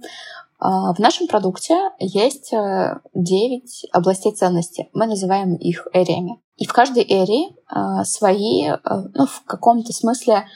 [0.60, 4.88] Э, в нашем продукте есть 9 областей ценности.
[4.92, 6.40] Мы называем их эриями.
[6.56, 10.46] И в каждой эрии э, свои, э, ну, в каком-то смысле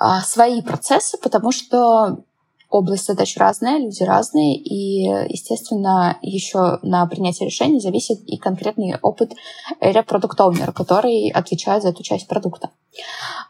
[0.00, 2.24] э, свои процессы, потому что
[2.72, 9.32] область задач разная, люди разные, и, естественно, еще на принятие решений зависит и конкретный опыт
[9.80, 12.70] репродуктовнера, который отвечает за эту часть продукта.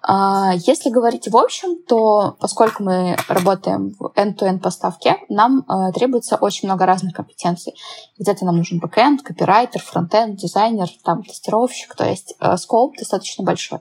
[0.02, 6.36] А, если говорить в общем, то поскольку мы работаем в end-to-end поставке, нам а, требуется
[6.36, 7.74] очень много разных компетенций.
[8.18, 13.80] Где-то нам нужен бэкэнд, копирайтер, фронтенд, дизайнер, там, тестировщик, то есть а, скоп достаточно большой.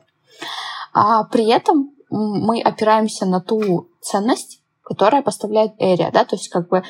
[0.94, 6.70] А при этом мы опираемся на ту ценность, которая поставляет Area, да, то есть как
[6.70, 6.84] бы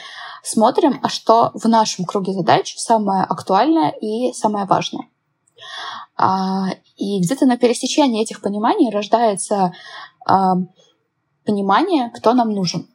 [0.44, 5.08] смотрим, а что в нашем круге задач самое актуальное и самое важное.
[6.18, 9.74] А, и где-то на пересечении этих пониманий рождается
[10.26, 10.56] а,
[11.46, 12.88] понимание, кто нам нужен.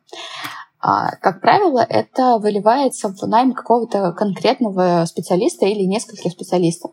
[0.79, 6.93] А, как правило, это выливается в найм какого-то конкретного специалиста или нескольких специалистов.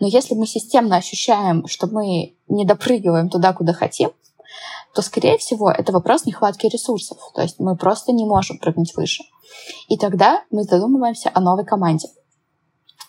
[0.00, 4.10] Но если мы системно ощущаем, что мы не допрыгиваем туда, куда хотим,
[4.94, 7.18] то, скорее всего, это вопрос нехватки ресурсов.
[7.34, 9.24] То есть мы просто не можем прыгнуть выше.
[9.88, 12.08] И тогда мы задумываемся о новой команде.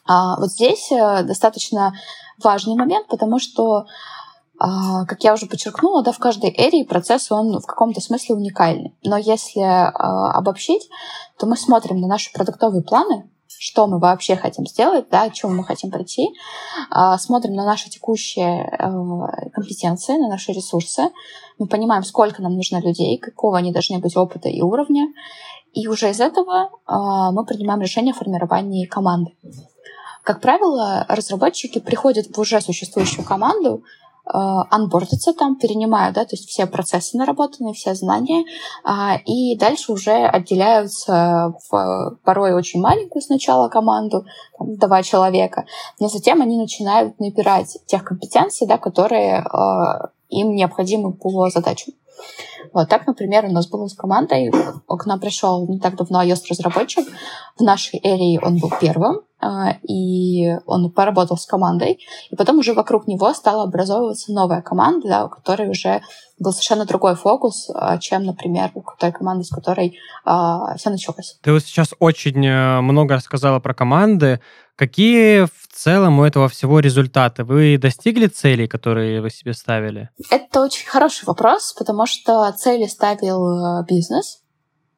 [0.06, 1.94] А вот здесь э, достаточно
[2.42, 3.86] важный момент, потому что,
[4.60, 8.96] а, как я уже подчеркнула, да, в каждой эрии процесс, он в каком-то смысле уникальный.
[9.04, 10.90] Но если а, обобщить,
[11.38, 13.30] то мы смотрим на наши продуктовые планы,
[13.64, 16.28] что мы вообще хотим сделать, да, к чему мы хотим прийти,
[16.90, 21.04] а, смотрим на наши текущие э, компетенции, на наши ресурсы,
[21.58, 25.06] мы понимаем, сколько нам нужно людей, какого они должны быть опыта и уровня,
[25.72, 29.32] и уже из этого а, мы принимаем решение о формировании команды.
[30.24, 33.84] Как правило, разработчики приходят в уже существующую команду,
[34.26, 38.46] анбордятся там, перенимают, да, то есть все процессы наработанные, все знания,
[38.84, 44.26] а, и дальше уже отделяются в порой очень маленькую сначала команду,
[44.58, 45.66] там, два человека,
[46.00, 51.94] но затем они начинают набирать тех компетенций, да, которые а, им необходимы по задачам.
[52.72, 57.06] Вот так, например, у нас было с командой, к нам пришел не так давно iOS-разработчик.
[57.58, 59.22] В нашей эре он был первым,
[59.88, 65.26] и он поработал с командой, и потом уже вокруг него стала образовываться новая команда, да,
[65.26, 66.02] у которой уже
[66.40, 71.38] был совершенно другой фокус, а, чем, например, у той команды, с которой а, все началось.
[71.42, 74.42] Ты вот сейчас очень э, много рассказала про команды.
[74.76, 77.44] Какие в целом у этого всего результаты?
[77.44, 80.10] Вы достигли целей, которые вы себе ставили?
[80.30, 84.42] Это очень хороший вопрос, потому что цели ставил э, бизнес,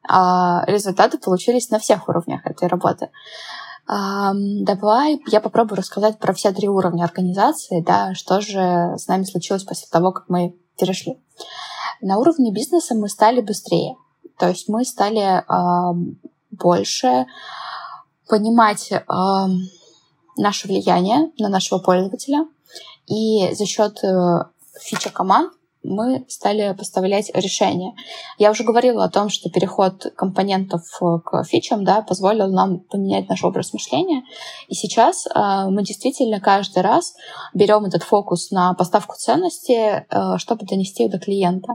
[0.08, 3.10] а результаты получились на всех уровнях этой работы.
[3.88, 9.64] Давай я попробую рассказать про все три уровня организации, да, что же с нами случилось
[9.64, 11.20] после того, как мы перешли.
[12.00, 13.96] На уровне бизнеса мы стали быстрее,
[14.38, 15.44] то есть мы стали
[16.50, 17.26] больше
[18.28, 18.92] понимать
[20.36, 22.46] наше влияние на нашего пользователя,
[23.06, 24.44] и за счет э,
[24.80, 25.52] фича команд
[25.86, 27.94] мы стали поставлять решения.
[28.38, 33.28] Я уже говорила о том, что переход компонентов э, к фичам да, позволил нам поменять
[33.28, 34.22] наш образ мышления.
[34.68, 35.30] И сейчас э,
[35.70, 37.14] мы действительно каждый раз
[37.54, 41.74] берем этот фокус на поставку ценности, э, чтобы донести их до клиента.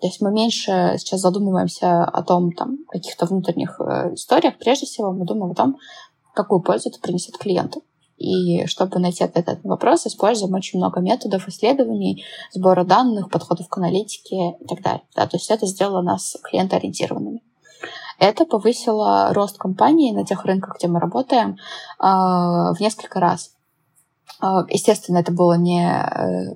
[0.00, 4.58] То есть мы меньше сейчас задумываемся о том, там, каких-то внутренних э, историях.
[4.58, 5.76] Прежде всего мы думаем о том,
[6.34, 7.82] какую пользу это принесет клиенту.
[8.16, 13.68] И чтобы найти ответ на этот вопрос, используем очень много методов исследований, сбора данных, подходов
[13.68, 15.02] к аналитике и так далее.
[15.14, 17.42] Да, то есть это сделало нас клиентоориентированными.
[18.18, 21.58] Это повысило рост компании на тех рынках, где мы работаем,
[21.98, 23.52] а, в несколько раз.
[24.40, 26.54] А, естественно, это было не э,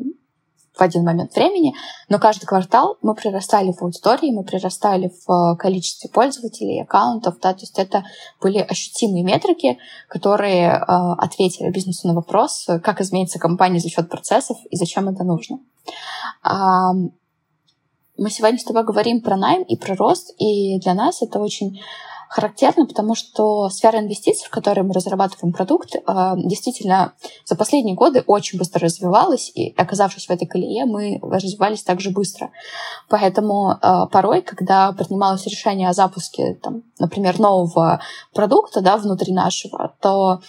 [0.74, 1.74] в один момент времени,
[2.09, 7.61] но каждый квартал мы прирастали в аудитории, мы прирастали в количестве пользователей, аккаунтов, да, то
[7.61, 8.04] есть это
[8.40, 9.78] были ощутимые метрики,
[10.09, 10.85] которые э,
[11.18, 15.59] ответили бизнесу на вопрос, как изменится компания за счет процессов и зачем это нужно.
[16.42, 16.92] А,
[18.16, 21.80] мы сегодня с тобой говорим про найм и про рост, и для нас это очень
[22.30, 27.14] характерно, потому что сфера инвестиций, в которой мы разрабатываем продукт, а, действительно
[27.44, 32.52] за последние годы очень быстро развивалась, и оказавшись в этой колее, мы развивались также быстро.
[33.08, 38.00] Поэтому а, порой, когда принималось решение о запуске, там, например, нового
[38.32, 40.40] продукта да, внутри нашего, то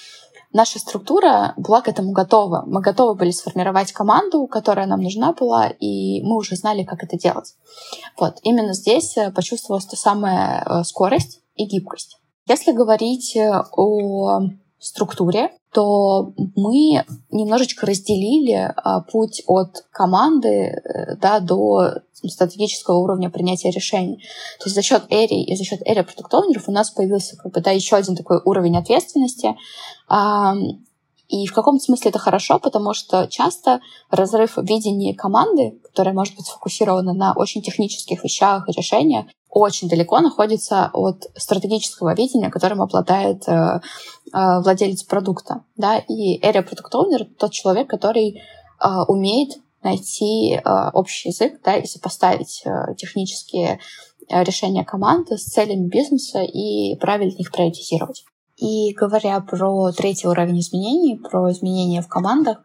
[0.54, 2.64] наша структура была к этому готова.
[2.68, 7.18] Мы готовы были сформировать команду, которая нам нужна была, и мы уже знали, как это
[7.18, 7.56] делать.
[8.20, 8.38] Вот.
[8.44, 12.18] Именно здесь э, почувствовалась та самая э, скорость, и гибкость.
[12.48, 14.42] Если говорить э, о
[14.80, 23.70] структуре, то мы немножечко разделили а, путь от команды э, да, до стратегического уровня принятия
[23.70, 24.18] решений.
[24.60, 27.62] То есть за счет Эри и за счет Эри продуктовнеров у нас появился как бы,
[27.62, 29.56] да, еще один такой уровень ответственности.
[31.32, 36.46] И в каком-то смысле это хорошо, потому что часто разрыв видения команды, которая может быть
[36.46, 43.48] сфокусирована на очень технических вещах и решениях, очень далеко находится от стратегического видения, которым обладает
[43.48, 43.80] э, э,
[44.32, 45.66] владелец продукта.
[45.76, 45.98] Да?
[45.98, 49.52] И Area Product Owner— тот человек, который э, умеет
[49.84, 53.80] найти э, общий язык да, и сопоставить э, технические
[54.30, 58.24] э, решения команды с целями бизнеса и правильно их приоритизировать.
[58.56, 62.60] И говоря про третий уровень изменений, про изменения в командах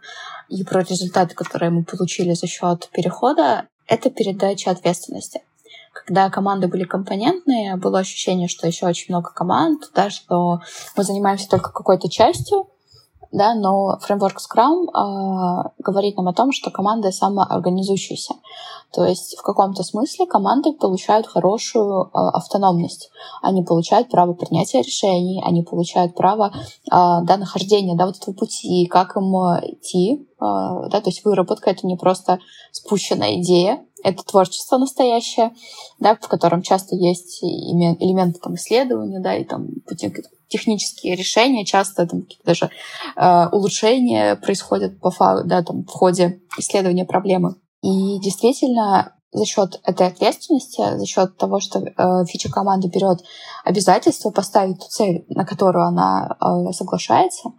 [0.48, 5.42] и про результаты, которые мы получили за счет перехода, это передача ответственности
[6.04, 10.60] когда команды были компонентные, было ощущение, что еще очень много команд, да, что
[10.96, 12.68] мы занимаемся только какой-то частью,
[13.36, 18.34] да, но фреймворк Scrum э, говорит нам о том, что команда самоорганизующаяся.
[18.94, 23.10] То есть в каком-то смысле команды получают хорошую э, автономность.
[23.42, 28.86] Они получают право принятия решений, они получают право э, да, нахождения да, вот этого пути,
[28.86, 30.26] как им идти.
[30.40, 32.38] Э, да, то есть выработка— это не просто
[32.72, 35.52] спущенная идея, это творчество настоящее,
[35.98, 39.66] да, в котором часто есть элементы там, исследования, да, и там
[40.48, 42.70] технические решения, часто там даже
[43.16, 47.56] э, улучшения происходят по факту, да, там, в ходе исследования проблемы.
[47.82, 53.18] И действительно, за счет этой ответственности, за счет того, что э, фича команды берет
[53.64, 57.50] обязательство поставить ту цель, на которую она э, соглашается,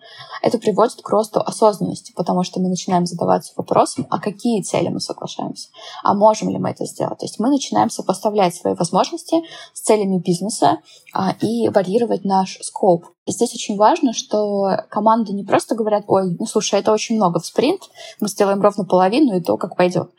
[0.41, 4.99] это приводит к росту осознанности, потому что мы начинаем задаваться вопросом, а какие цели мы
[4.99, 5.69] соглашаемся,
[6.03, 7.19] а можем ли мы это сделать.
[7.19, 9.35] То есть мы начинаем сопоставлять свои возможности
[9.73, 10.79] с целями бизнеса
[11.13, 13.05] э, и варьировать наш скоп.
[13.27, 17.45] Здесь очень важно, что команды не просто говорят, ой, ну слушай, это очень много в
[17.45, 17.81] спринт,
[18.21, 20.09] мы сделаем ровно половину и то, как пойдет.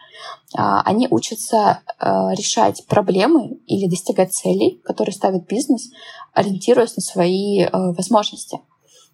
[0.55, 5.91] А, они учатся а, решать проблемы или достигать целей, которые ставит бизнес,
[6.33, 8.61] ориентируясь на свои а, возможности.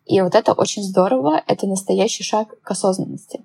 [0.06, 3.42] И вот это очень здорово, это настоящий шаг к осознанности.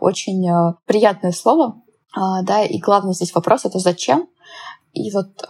[0.00, 0.48] Очень
[0.86, 1.82] приятное слово,
[2.14, 4.28] да, и главный здесь вопрос— это зачем?
[4.92, 5.44] И вот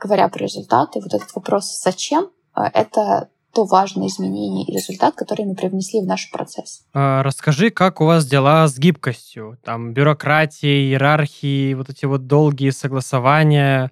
[0.00, 5.54] говоря про результаты, вот этот вопрос «зачем?»— это то важное изменение и результат, который мы
[5.54, 6.82] привнесли в наш процесс.
[6.94, 9.58] А, расскажи, как у вас дела с гибкостью?
[9.64, 13.90] Там бюрократия, иерархии, вот эти вот долгие согласования.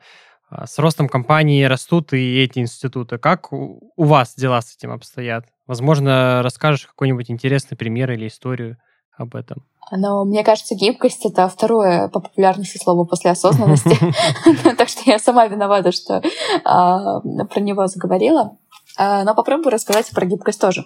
[0.48, 3.18] А, с ростом компании растут и эти институты.
[3.18, 5.44] Как у вас дела с этим обстоят?
[5.66, 8.78] Возможно, расскажешь какой-нибудь интересный пример или историю
[9.16, 9.64] об этом.
[9.92, 13.96] Но мне кажется, гибкость— это второе по популярности слово после осознанности.
[14.76, 16.22] Так что я сама виновата, что
[16.64, 18.56] а, про него заговорила.
[19.02, 20.84] А, но попробую рассказать про гибкость тоже.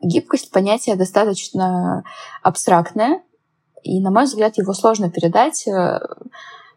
[0.00, 2.04] Гибкость— понятие достаточно
[2.44, 3.24] абстрактное,
[3.82, 5.98] и, на мой взгляд, его сложно передать э,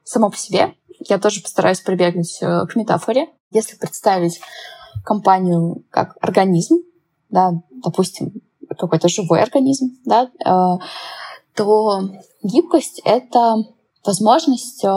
[0.04, 0.74] само по себе.
[1.08, 3.28] Я тоже постараюсь прибегнуть э, к метафоре.
[3.52, 4.40] Если представить
[5.04, 6.78] компанию как организм,
[7.30, 8.32] да, допустим,
[8.78, 10.84] какой-то живой организм, да, э,
[11.56, 12.02] то
[12.42, 13.58] гибкость— это
[14.04, 14.88] возможность э,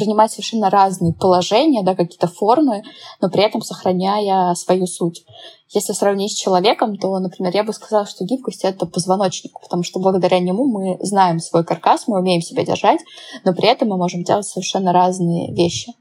[0.00, 2.82] принимать совершенно разные положения, да, какие-то формы,
[3.20, 5.26] но при этом сохраняя свою суть.
[5.68, 10.00] Если сравнить с человеком, то, например, я бы сказала, что гибкость— это позвоночник, потому что
[10.00, 13.00] благодаря нему мы знаем свой каркас, мы умеем себя держать,
[13.44, 15.92] но при этом мы можем делать совершенно разные вещи.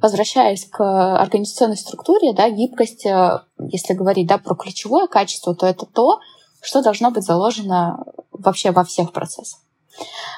[0.00, 0.82] Возвращаясь к
[1.20, 6.18] организационной структуре, да, гибкость, э, если говорить да, про ключевое качество, то это то,
[6.62, 9.60] что должно быть заложено вообще во всех процессах.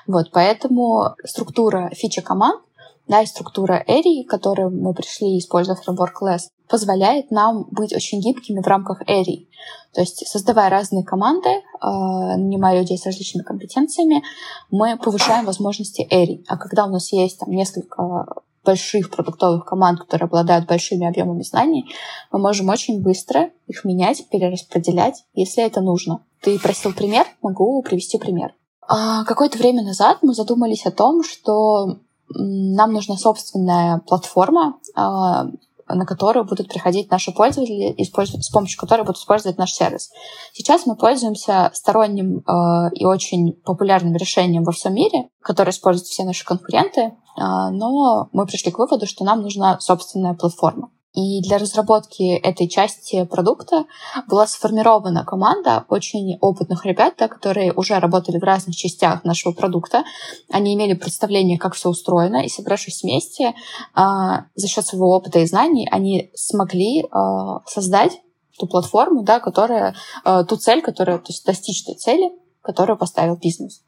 [0.07, 2.63] Вот, поэтому структура фича команд
[3.09, 8.61] да, и структура Эри, которую мы пришли, используя фреймворк LESS, позволяет нам быть очень гибкими
[8.61, 9.49] в рамках Эри.
[9.95, 14.23] То есть, создавая разные команды, э, нанимая людей с различными компетенциями,
[14.71, 16.45] мы повышаем возможности Эри.
[16.49, 18.27] А когда у нас есть там несколько
[18.63, 21.91] больших продуктовых команд, которые обладают большими объемами знаний,
[22.31, 26.23] мы можем очень быстро их менять, перераспределять, если это нужно.
[26.43, 28.53] Ты просил пример, могу привести пример.
[28.89, 31.99] А, какое-то время назад мы задумались о том, что
[32.31, 35.45] нам нужна собственная платформа, а,
[35.91, 40.11] на которую будут приходить наши пользователи, с помощью которой будут использовать наш сервис.
[40.53, 46.25] Сейчас мы пользуемся сторонним э, и очень популярным решением во всем мире, которое используют все
[46.25, 50.91] наши конкуренты, но мы пришли к выводу, что нам нужна собственная платформа.
[51.19, 53.87] И для разработки этой части продукта
[54.29, 60.05] была сформирована команда очень опытных ребят, которые уже работали в разных частях нашего продукта.
[60.49, 63.55] Они имели представление, как все устроено, и собравшись вместе,
[63.95, 68.21] а, за счет своего опыта и знаний, они смогли а, создать
[68.57, 72.31] ту платформу, да, которая, а, ту цель, которая, то есть достичь той цели,
[72.63, 73.83] которую поставил бизнес.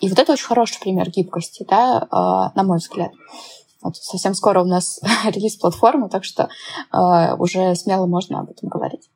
[0.00, 2.08] И вот это очень хороший пример гибкости, да,
[2.54, 3.10] на мой взгляд.
[3.82, 6.48] Вот совсем скоро у нас релиз платформы, так что
[6.92, 9.10] э, уже смело можно об этом говорить.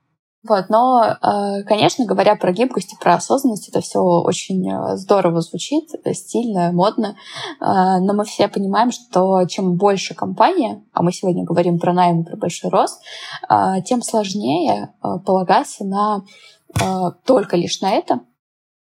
[0.48, 5.40] Вот, но, э, конечно, говоря про гибкость и про осознанность, это все очень э, здорово
[5.40, 7.16] звучит, стильно, модно,
[7.60, 7.64] э,
[8.00, 12.36] но мы все понимаем, что чем больше компания, а мы сегодня говорим про найм, про
[12.36, 13.00] большой рост,
[13.86, 14.94] тем сложнее
[15.24, 16.22] полагаться на
[17.24, 18.20] только лишь на это,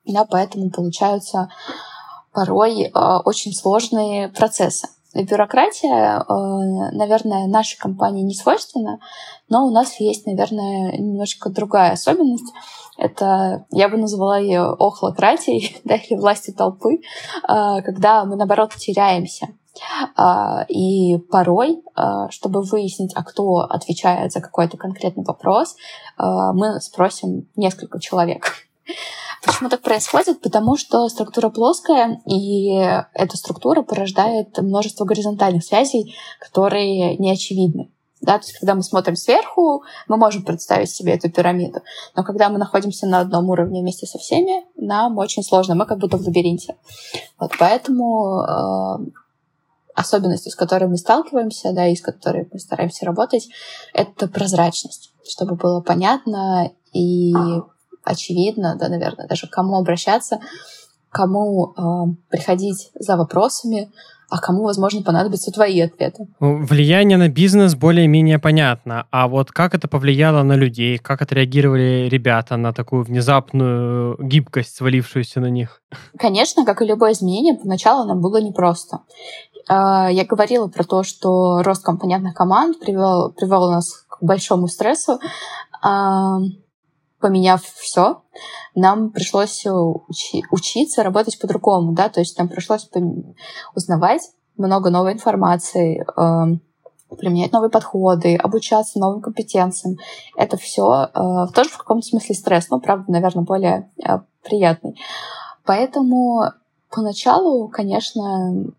[0.06, 1.50] да, поэтому получаются
[2.34, 4.88] порой очень сложные процессы.
[5.24, 9.00] Бюрократия, э, наверное, нашей компании не свойственна,
[9.48, 12.52] но у нас есть, наверное, немножко другая особенность.
[12.98, 17.00] Это, я бы назвала ее охлократией, да, или властью толпы, э,
[17.48, 19.48] когда мы, наоборот, теряемся.
[20.18, 21.82] Э, и порой,
[22.30, 25.78] чтобы выяснить, а кто отвечает за какой-то конкретный вопрос,
[26.18, 28.52] мы спросим несколько человек.
[29.44, 30.42] Почему так происходит?
[30.42, 32.76] Потому что структура плоская, и
[33.14, 37.92] эта структура порождает множество горизонтальных связей, которые не очевидны.
[38.22, 41.82] Да, то есть, когда мы смотрим сверху, мы можем представить себе эту пирамиду.
[42.16, 45.76] Но когда мы находимся на одном уровне вместе со всеми, нам очень сложно.
[45.76, 46.76] Мы как будто в лабиринте.
[47.38, 49.12] Вот поэтому э,
[49.94, 53.50] особенности, с которой мы сталкиваемся, да, и с которой мы стараемся работать,
[53.94, 57.34] это прозрачность, чтобы было понятно и
[58.06, 60.40] очевидно, да, наверное, даже кому обращаться,
[61.10, 61.82] кому э,
[62.30, 63.92] приходить за вопросами,
[64.30, 66.28] а кому, возможно, понадобятся твои ответы.
[66.40, 69.08] Ну, влияние на бизнес более-менее понятно.
[69.12, 70.98] А вот как это повлияло на людей?
[70.98, 75.82] Как отреагировали ребята на такую внезапную гибкость, свалившуюся на них?
[76.18, 79.02] Конечно, как и любое изменение, поначалу нам было непросто.
[79.68, 85.20] А, я говорила про то, что рост компонентных команд привел, привел нас к большому стрессу
[87.26, 88.22] поменяв все,
[88.76, 92.88] нам пришлось учи- учиться работать по-другому, да, то есть нам пришлось
[93.74, 94.22] узнавать
[94.58, 99.98] много новой информации, э, применять новые подходы, обучаться новым компетенциям.
[100.38, 104.96] Это все э, тоже в каком-то смысле стресс, но, правда, наверное, более э, приятный.
[105.66, 106.44] Поэтому
[106.92, 108.72] поначалу, конечно,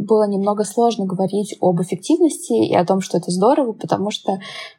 [0.00, 4.32] было немного сложно говорить об эффективности и о том, что это здорово, потому что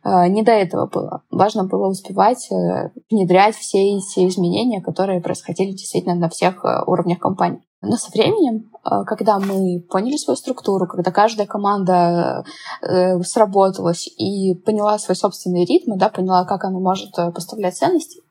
[0.03, 1.23] э, не до этого было.
[1.29, 7.19] Важно было успевать э, внедрять все эти изменения, которые происходили действительно на всех э, уровнях
[7.19, 7.61] компании.
[7.81, 12.43] Но со временем, э, когда мы поняли свою структуру, когда каждая команда
[12.81, 18.21] э, сработалась и поняла свой собственный ритм, да, поняла, как она может э, поставлять ценности,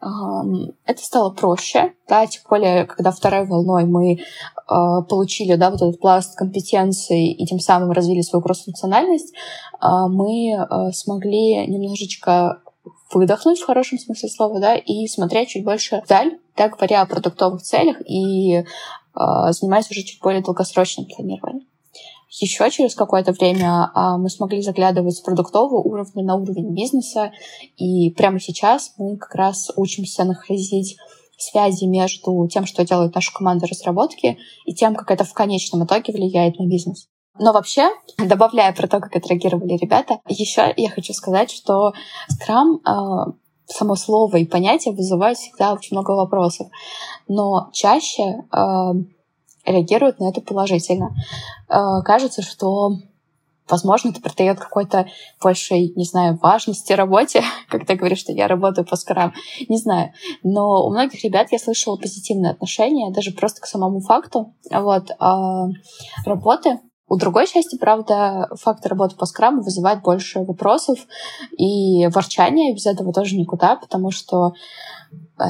[0.00, 4.18] это стало проще, да, тем более, когда второй волной мы
[5.08, 10.92] получили, да, вот этот пласт компетенций и тем самым развили свою кроссфункциональность, э, мы э,
[10.92, 12.62] смогли немножечко
[13.12, 17.62] выдохнуть в хорошем смысле слова, да, и смотреть чуть больше вдаль, да, говоря о продуктовых
[17.62, 18.64] целях и э,
[19.14, 21.66] занимаясь уже чуть более долгосрочным планированием.
[22.40, 27.30] Еще через какое-то время а, мы смогли заглядывать с продуктового уровня на уровень бизнеса,
[27.76, 30.96] и прямо сейчас мы как раз учимся находить
[31.42, 36.12] связи между тем, что делают наша команда разработки, и тем, как это в конечном итоге
[36.12, 37.08] влияет на бизнес.
[37.38, 41.92] Но вообще, добавляя про то, как отреагировали ребята, еще я хочу сказать, что
[42.30, 43.32] Scrum э,
[43.66, 46.68] само слово и понятие вызывают всегда очень много вопросов.
[47.28, 48.92] Но чаще э,
[49.64, 51.14] реагируют на это положительно.
[51.68, 52.98] Э, кажется, что
[53.68, 55.06] Возможно, это придает какой-то
[55.40, 59.32] большей, не знаю, важности работе, когда говоришь, что я работаю по скрам.
[59.68, 60.12] Не знаю.
[60.42, 66.24] Но у многих ребят я слышала позитивное отношение, даже просто к самому факту вот, э,
[66.26, 66.80] работы.
[67.08, 70.98] У другой части, правда, факт работы по скраму вызывает больше вопросов
[71.56, 72.74] и ворчания.
[72.74, 74.54] Без этого тоже никуда, потому что
[75.38, 75.44] э,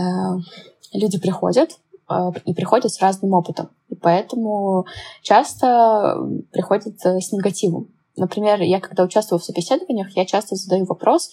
[0.92, 1.78] люди приходят
[2.10, 3.70] э, и приходят с разным опытом.
[3.88, 4.86] И поэтому
[5.22, 6.18] часто
[6.50, 7.88] приходят с негативом.
[8.16, 11.30] Например, я когда участвую в собеседованиях, я часто задаю вопрос,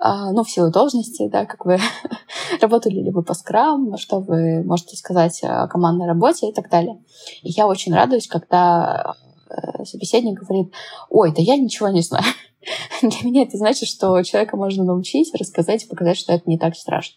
[0.00, 1.78] э, ну, в силу должности, да, как вы
[2.60, 7.02] работали ли вы по скрам, что вы можете сказать о командной работе и так далее.
[7.42, 9.14] И я очень радуюсь, когда
[9.52, 10.72] Э, собеседник говорит,
[11.10, 12.24] ой, да я ничего не знаю.
[13.02, 16.74] Для меня это значит, что человека можно научить, рассказать и показать, что это не так
[16.74, 17.16] страшно.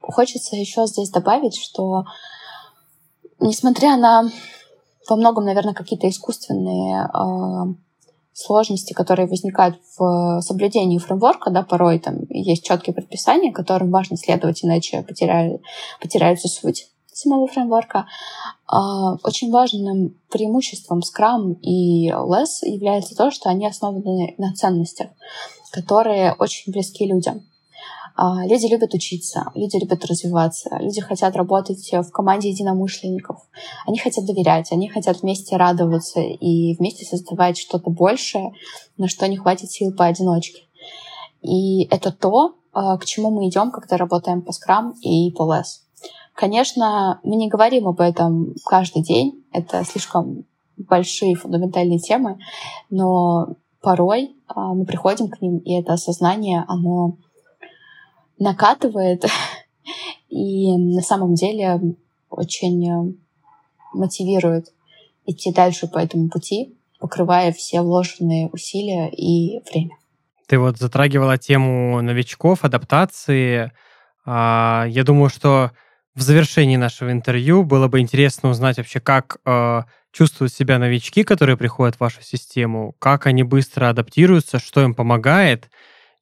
[0.00, 2.04] Хочется еще здесь добавить, что
[3.38, 4.30] несмотря на
[5.12, 7.74] во многом, наверное, какие-то искусственные э,
[8.32, 14.64] сложности, которые возникают в соблюдении фреймворка, да, порой там есть четкие предписания, которым важно следовать,
[14.64, 15.60] иначе потеряют,
[16.00, 18.06] потеряется суть самого фреймворка.
[18.66, 25.08] А, очень важным преимуществом Scrum и Less является то, что они основаны на ценностях,
[25.72, 27.42] которые очень близки людям.
[28.14, 33.38] А, люди любят учиться, люди любят развиваться, люди хотят работать в команде единомышленников.
[33.86, 38.52] Они хотят доверять, они хотят вместе радоваться и вместе создавать что-то большее,
[38.96, 40.62] на что не хватит сил поодиночке.
[41.40, 45.82] И это то, а, к чему мы идем, когда работаем по Scrum и по Less.
[46.34, 50.44] Конечно, мы не говорим об этом каждый день, это слишком
[50.76, 52.38] большие фундаментальные темы,
[52.90, 57.16] но порой а, мы приходим к ним, и это осознание, оно
[58.42, 59.24] накатывает
[60.28, 61.80] и на самом деле
[62.30, 63.18] очень
[63.92, 64.72] мотивирует
[65.26, 69.96] идти дальше по этому пути, покрывая все вложенные усилия и время.
[70.46, 73.72] Ты вот затрагивала тему новичков, адаптации.
[74.24, 75.70] А, я думаю, что
[76.14, 79.82] в завершении нашего интервью было бы интересно узнать вообще, как э,
[80.12, 85.70] чувствуют себя новички, которые приходят в вашу систему, как они быстро адаптируются, что им помогает,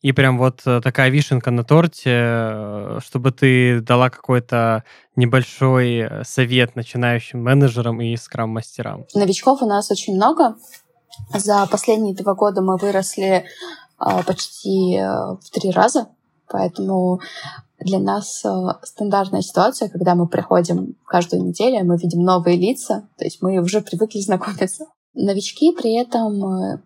[0.03, 4.85] и прям вот э, такая вишенка на торте, э, чтобы ты дала какой-то
[5.15, 9.05] небольшой э, совет начинающим менеджерам и скрам-мастерам.
[9.15, 10.57] Новичков у нас очень много.
[11.35, 13.45] За последние два года мы выросли
[13.99, 16.09] почти в три раза,
[16.49, 17.21] поэтому
[17.79, 18.43] для нас
[18.85, 23.83] стандартная ситуация, когда мы приходим каждую неделю, мы видим новые лица, то есть мы уже
[23.83, 24.87] привыкли знакомиться.
[25.13, 26.81] Новички при этом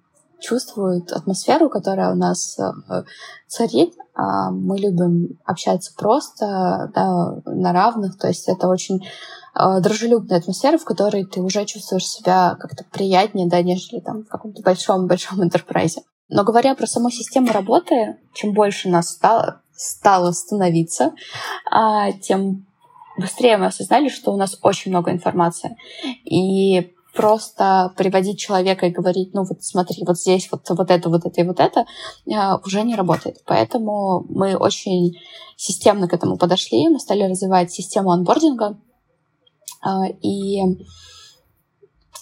[0.45, 3.03] чувствуют атмосферу, которая у нас э,
[3.47, 3.95] царит.
[4.15, 9.01] А мы любим общаться просто, да, на равных, то есть это очень
[9.55, 14.63] дружелюбная атмосфера, в которой ты уже чувствуешь себя как-то приятнее, да, нежели там в каком-то
[14.63, 16.03] большом-большом интерпрайзе.
[16.29, 21.13] Но говоря про саму систему работы, чем больше нас стало, стало становиться,
[21.71, 22.67] а, тем
[23.17, 25.77] быстрее мы осознали, что у нас очень много информации.
[26.25, 31.25] И просто приводить человека и говорить, ну вот смотри, вот здесь вот, вот это, вот
[31.25, 31.87] это и вот это,
[32.33, 33.43] а, уже не работает.
[33.47, 35.15] Поэтому мы очень
[35.57, 38.79] системно к этому подошли, мы стали развивать систему анбординга,
[39.81, 40.61] а, и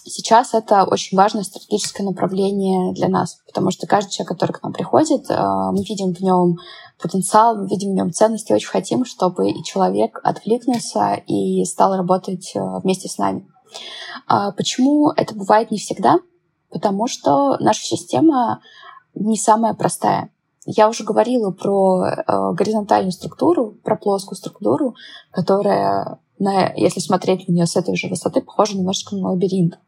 [0.04, 4.72] сейчас это очень важное стратегическое направление для нас, потому что каждый человек, который к нам
[4.72, 6.56] приходит, мы видим в нем
[7.02, 12.52] потенциал, мы видим в нем ценности, очень хотим, чтобы и человек откликнулся и стал работать
[12.54, 13.51] э, вместе с нами.
[14.26, 16.18] А почему это бывает не всегда?
[16.70, 18.62] Потому что наша система
[19.14, 20.30] не самая простая.
[20.64, 24.94] Я уже говорила про э, горизонтальную структуру, про плоскую структуру,
[25.30, 29.78] которая, на, если смотреть на нее с этой же высоты, похожа немножечко на лабиринт.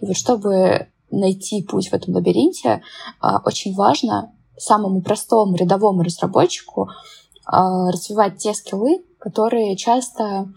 [0.00, 2.82] И вот чтобы найти путь в этом лабиринте,
[3.22, 10.48] э, очень важно самому простому рядовому разработчику э, развивать те скиллы, которые часто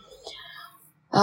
[1.11, 1.17] э,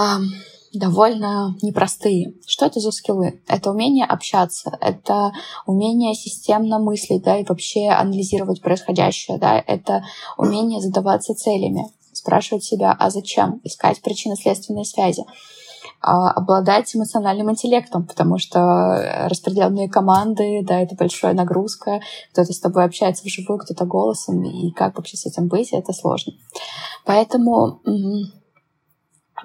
[0.79, 2.33] довольно непростые.
[2.45, 3.41] Что это за скиллы?
[3.47, 5.31] Это умение общаться, это
[5.65, 10.03] умение системно мыслить, да, и вообще анализировать происходящее, да, это
[10.37, 15.23] умение задаваться целями, спрашивать себя, а зачем, искать причинно-следственные связи.
[16.01, 21.99] а, обладать эмоциональным интеллектом, потому что распределенные команды, да, это большая нагрузка,
[22.31, 26.33] кто-то с тобой общается вживую, кто-то голосом, и как вообще с этим быть, это сложно.
[27.05, 27.79] Поэтому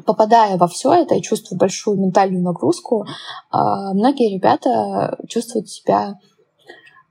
[0.05, 3.07] попадая во все это и чувствуя большую ментальную нагрузку,
[3.51, 6.18] а, многие ребята чувствуют себя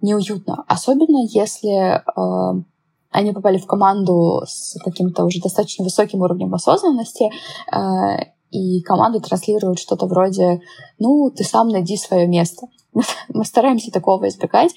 [0.02, 0.64] неуютно.
[0.68, 2.54] Особенно если а,
[3.12, 7.30] они попали в команду с каким-то уже достаточно высоким уровнем осознанности,
[7.72, 8.18] а,
[8.52, 10.62] и команда транслирует что-то вроде
[10.98, 12.66] «ну, ты сам найди свое место».
[13.30, 14.74] Мы стараемся такого избегать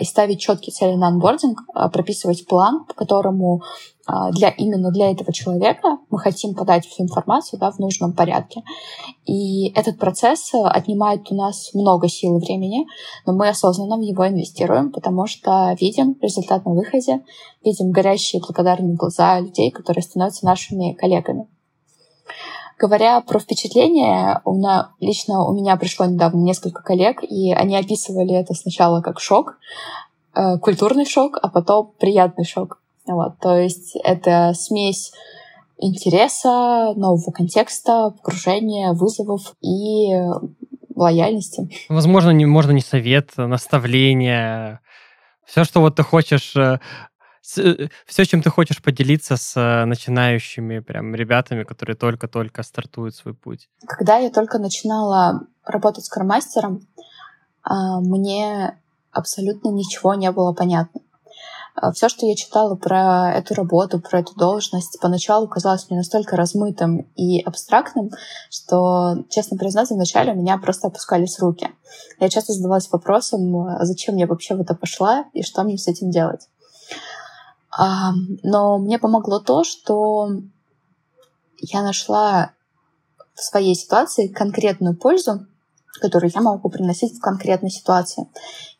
[0.00, 1.60] и ставить четкие цели на анбординг,
[1.92, 3.60] прописывать план, по которому
[4.06, 8.62] для, именно для этого человека мы хотим подать всю информацию да, в нужном порядке.
[9.26, 12.86] И этот процесс отнимает у нас много сил и времени,
[13.26, 17.22] но мы осознанно в него инвестируем, потому что видим результат на выходе,
[17.64, 21.46] видим горящие благодарные глаза людей, которые становятся нашими коллегами.
[22.82, 28.34] Говоря про впечатления, у меня, лично у меня пришло недавно несколько коллег, и они описывали
[28.34, 29.58] это сначала как шок,
[30.34, 32.81] э, культурный шок, а потом приятный шок.
[33.06, 35.12] Вот, то есть это смесь
[35.78, 40.14] интереса, нового контекста, погружения, вызовов и
[40.94, 41.68] лояльности.
[41.88, 44.80] Возможно, не, можно не совет, а наставление,
[45.44, 46.78] все, что вот ты хочешь, э,
[47.56, 53.34] э, все, чем ты хочешь поделиться с э, начинающими прям ребятами, которые только-только стартуют свой
[53.34, 53.68] путь.
[53.86, 56.86] Когда я только начинала работать с кармастером,
[57.62, 58.78] а, мне
[59.12, 61.00] абсолютно ничего не было понятно.
[61.74, 66.36] А, Все, что я читала про эту работу, про эту должность, поначалу казалось мне настолько
[66.36, 68.10] размытым и абстрактным,
[68.50, 71.70] что, честно признаться, вначале у меня просто опускались руки.
[72.20, 75.88] Я часто задавалась вопросом, а зачем я вообще в это пошла и что мне с
[75.88, 76.48] этим делать.
[78.42, 80.28] Но мне помогло то, что
[81.58, 82.52] я нашла
[83.34, 85.46] в своей ситуации конкретную пользу,
[86.00, 88.28] которую я могу приносить в конкретной ситуации.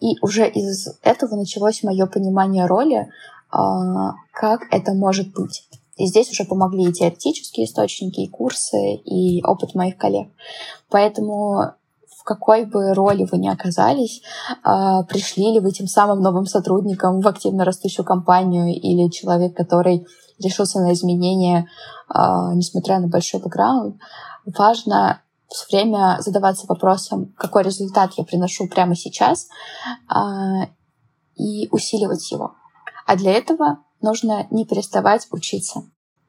[0.01, 3.11] И уже из этого началось мое понимание роли,
[3.51, 5.69] а, как это может быть.
[5.97, 10.29] И здесь уже помогли и теоретические источники, и курсы, и опыт моих коллег.
[10.89, 11.75] Поэтому
[12.23, 14.23] в какой бы роли вы ни оказались,
[14.63, 20.07] а, пришли ли вы тем самым новым сотрудником в активно растущую компанию или человек, который
[20.39, 21.69] решился на изменения,
[22.09, 23.97] а, несмотря на большой бэкграунд,
[24.47, 25.22] важно
[25.53, 29.49] все время задаваться вопросом, какой результат я приношу прямо сейчас,
[30.09, 30.69] а,
[31.37, 32.55] и усиливать его.
[33.07, 35.83] А для этого нужно не переставать учиться.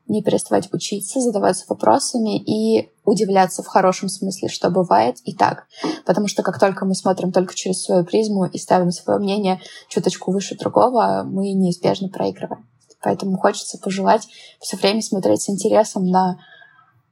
[0.08, 5.66] Не переставать учиться, задаваться вопросами и удивляться в хорошем смысле, что бывает и так.
[6.06, 10.32] Потому что как только мы смотрим только через свою призму и ставим свое мнение чуточку
[10.32, 12.68] выше другого, мы неизбежно проигрываем.
[13.02, 14.28] Поэтому хочется пожелать
[14.60, 16.38] все время смотреть с интересом на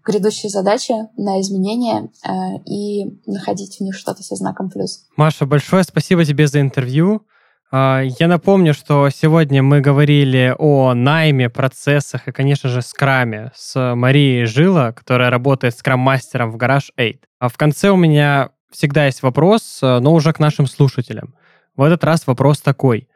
[0.06, 2.32] грядущие задачи, на изменения э,
[2.66, 5.06] и находить в них что-то со знаком плюс.
[5.18, 7.24] Маша, большое спасибо тебе за интервью.
[7.72, 13.96] Э, я напомню, что сегодня мы говорили о найме, процессах и, конечно же, скраме с
[13.96, 17.18] Марией Жила, которая работает скрам-мастером в Garage 8.
[17.40, 21.36] А в конце у меня всегда есть вопрос, э, но уже к нашим слушателям.
[21.76, 23.08] В этот раз вопрос такой.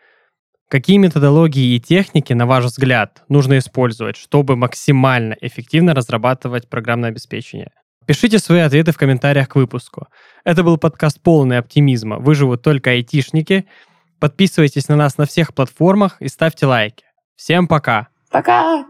[0.76, 7.72] Какие методологии и техники, на ваш взгляд, нужно использовать, чтобы максимально эффективно разрабатывать программное обеспечение?
[8.06, 10.08] Пишите свои ответы в комментариях к выпуску.
[10.44, 12.18] Это был подкаст полный оптимизма.
[12.18, 13.68] Выживут только айтишники.
[14.20, 17.06] Подписывайтесь на нас на всех платформах и ставьте лайки.
[17.38, 18.10] Всем пока!
[18.30, 18.86] Пока!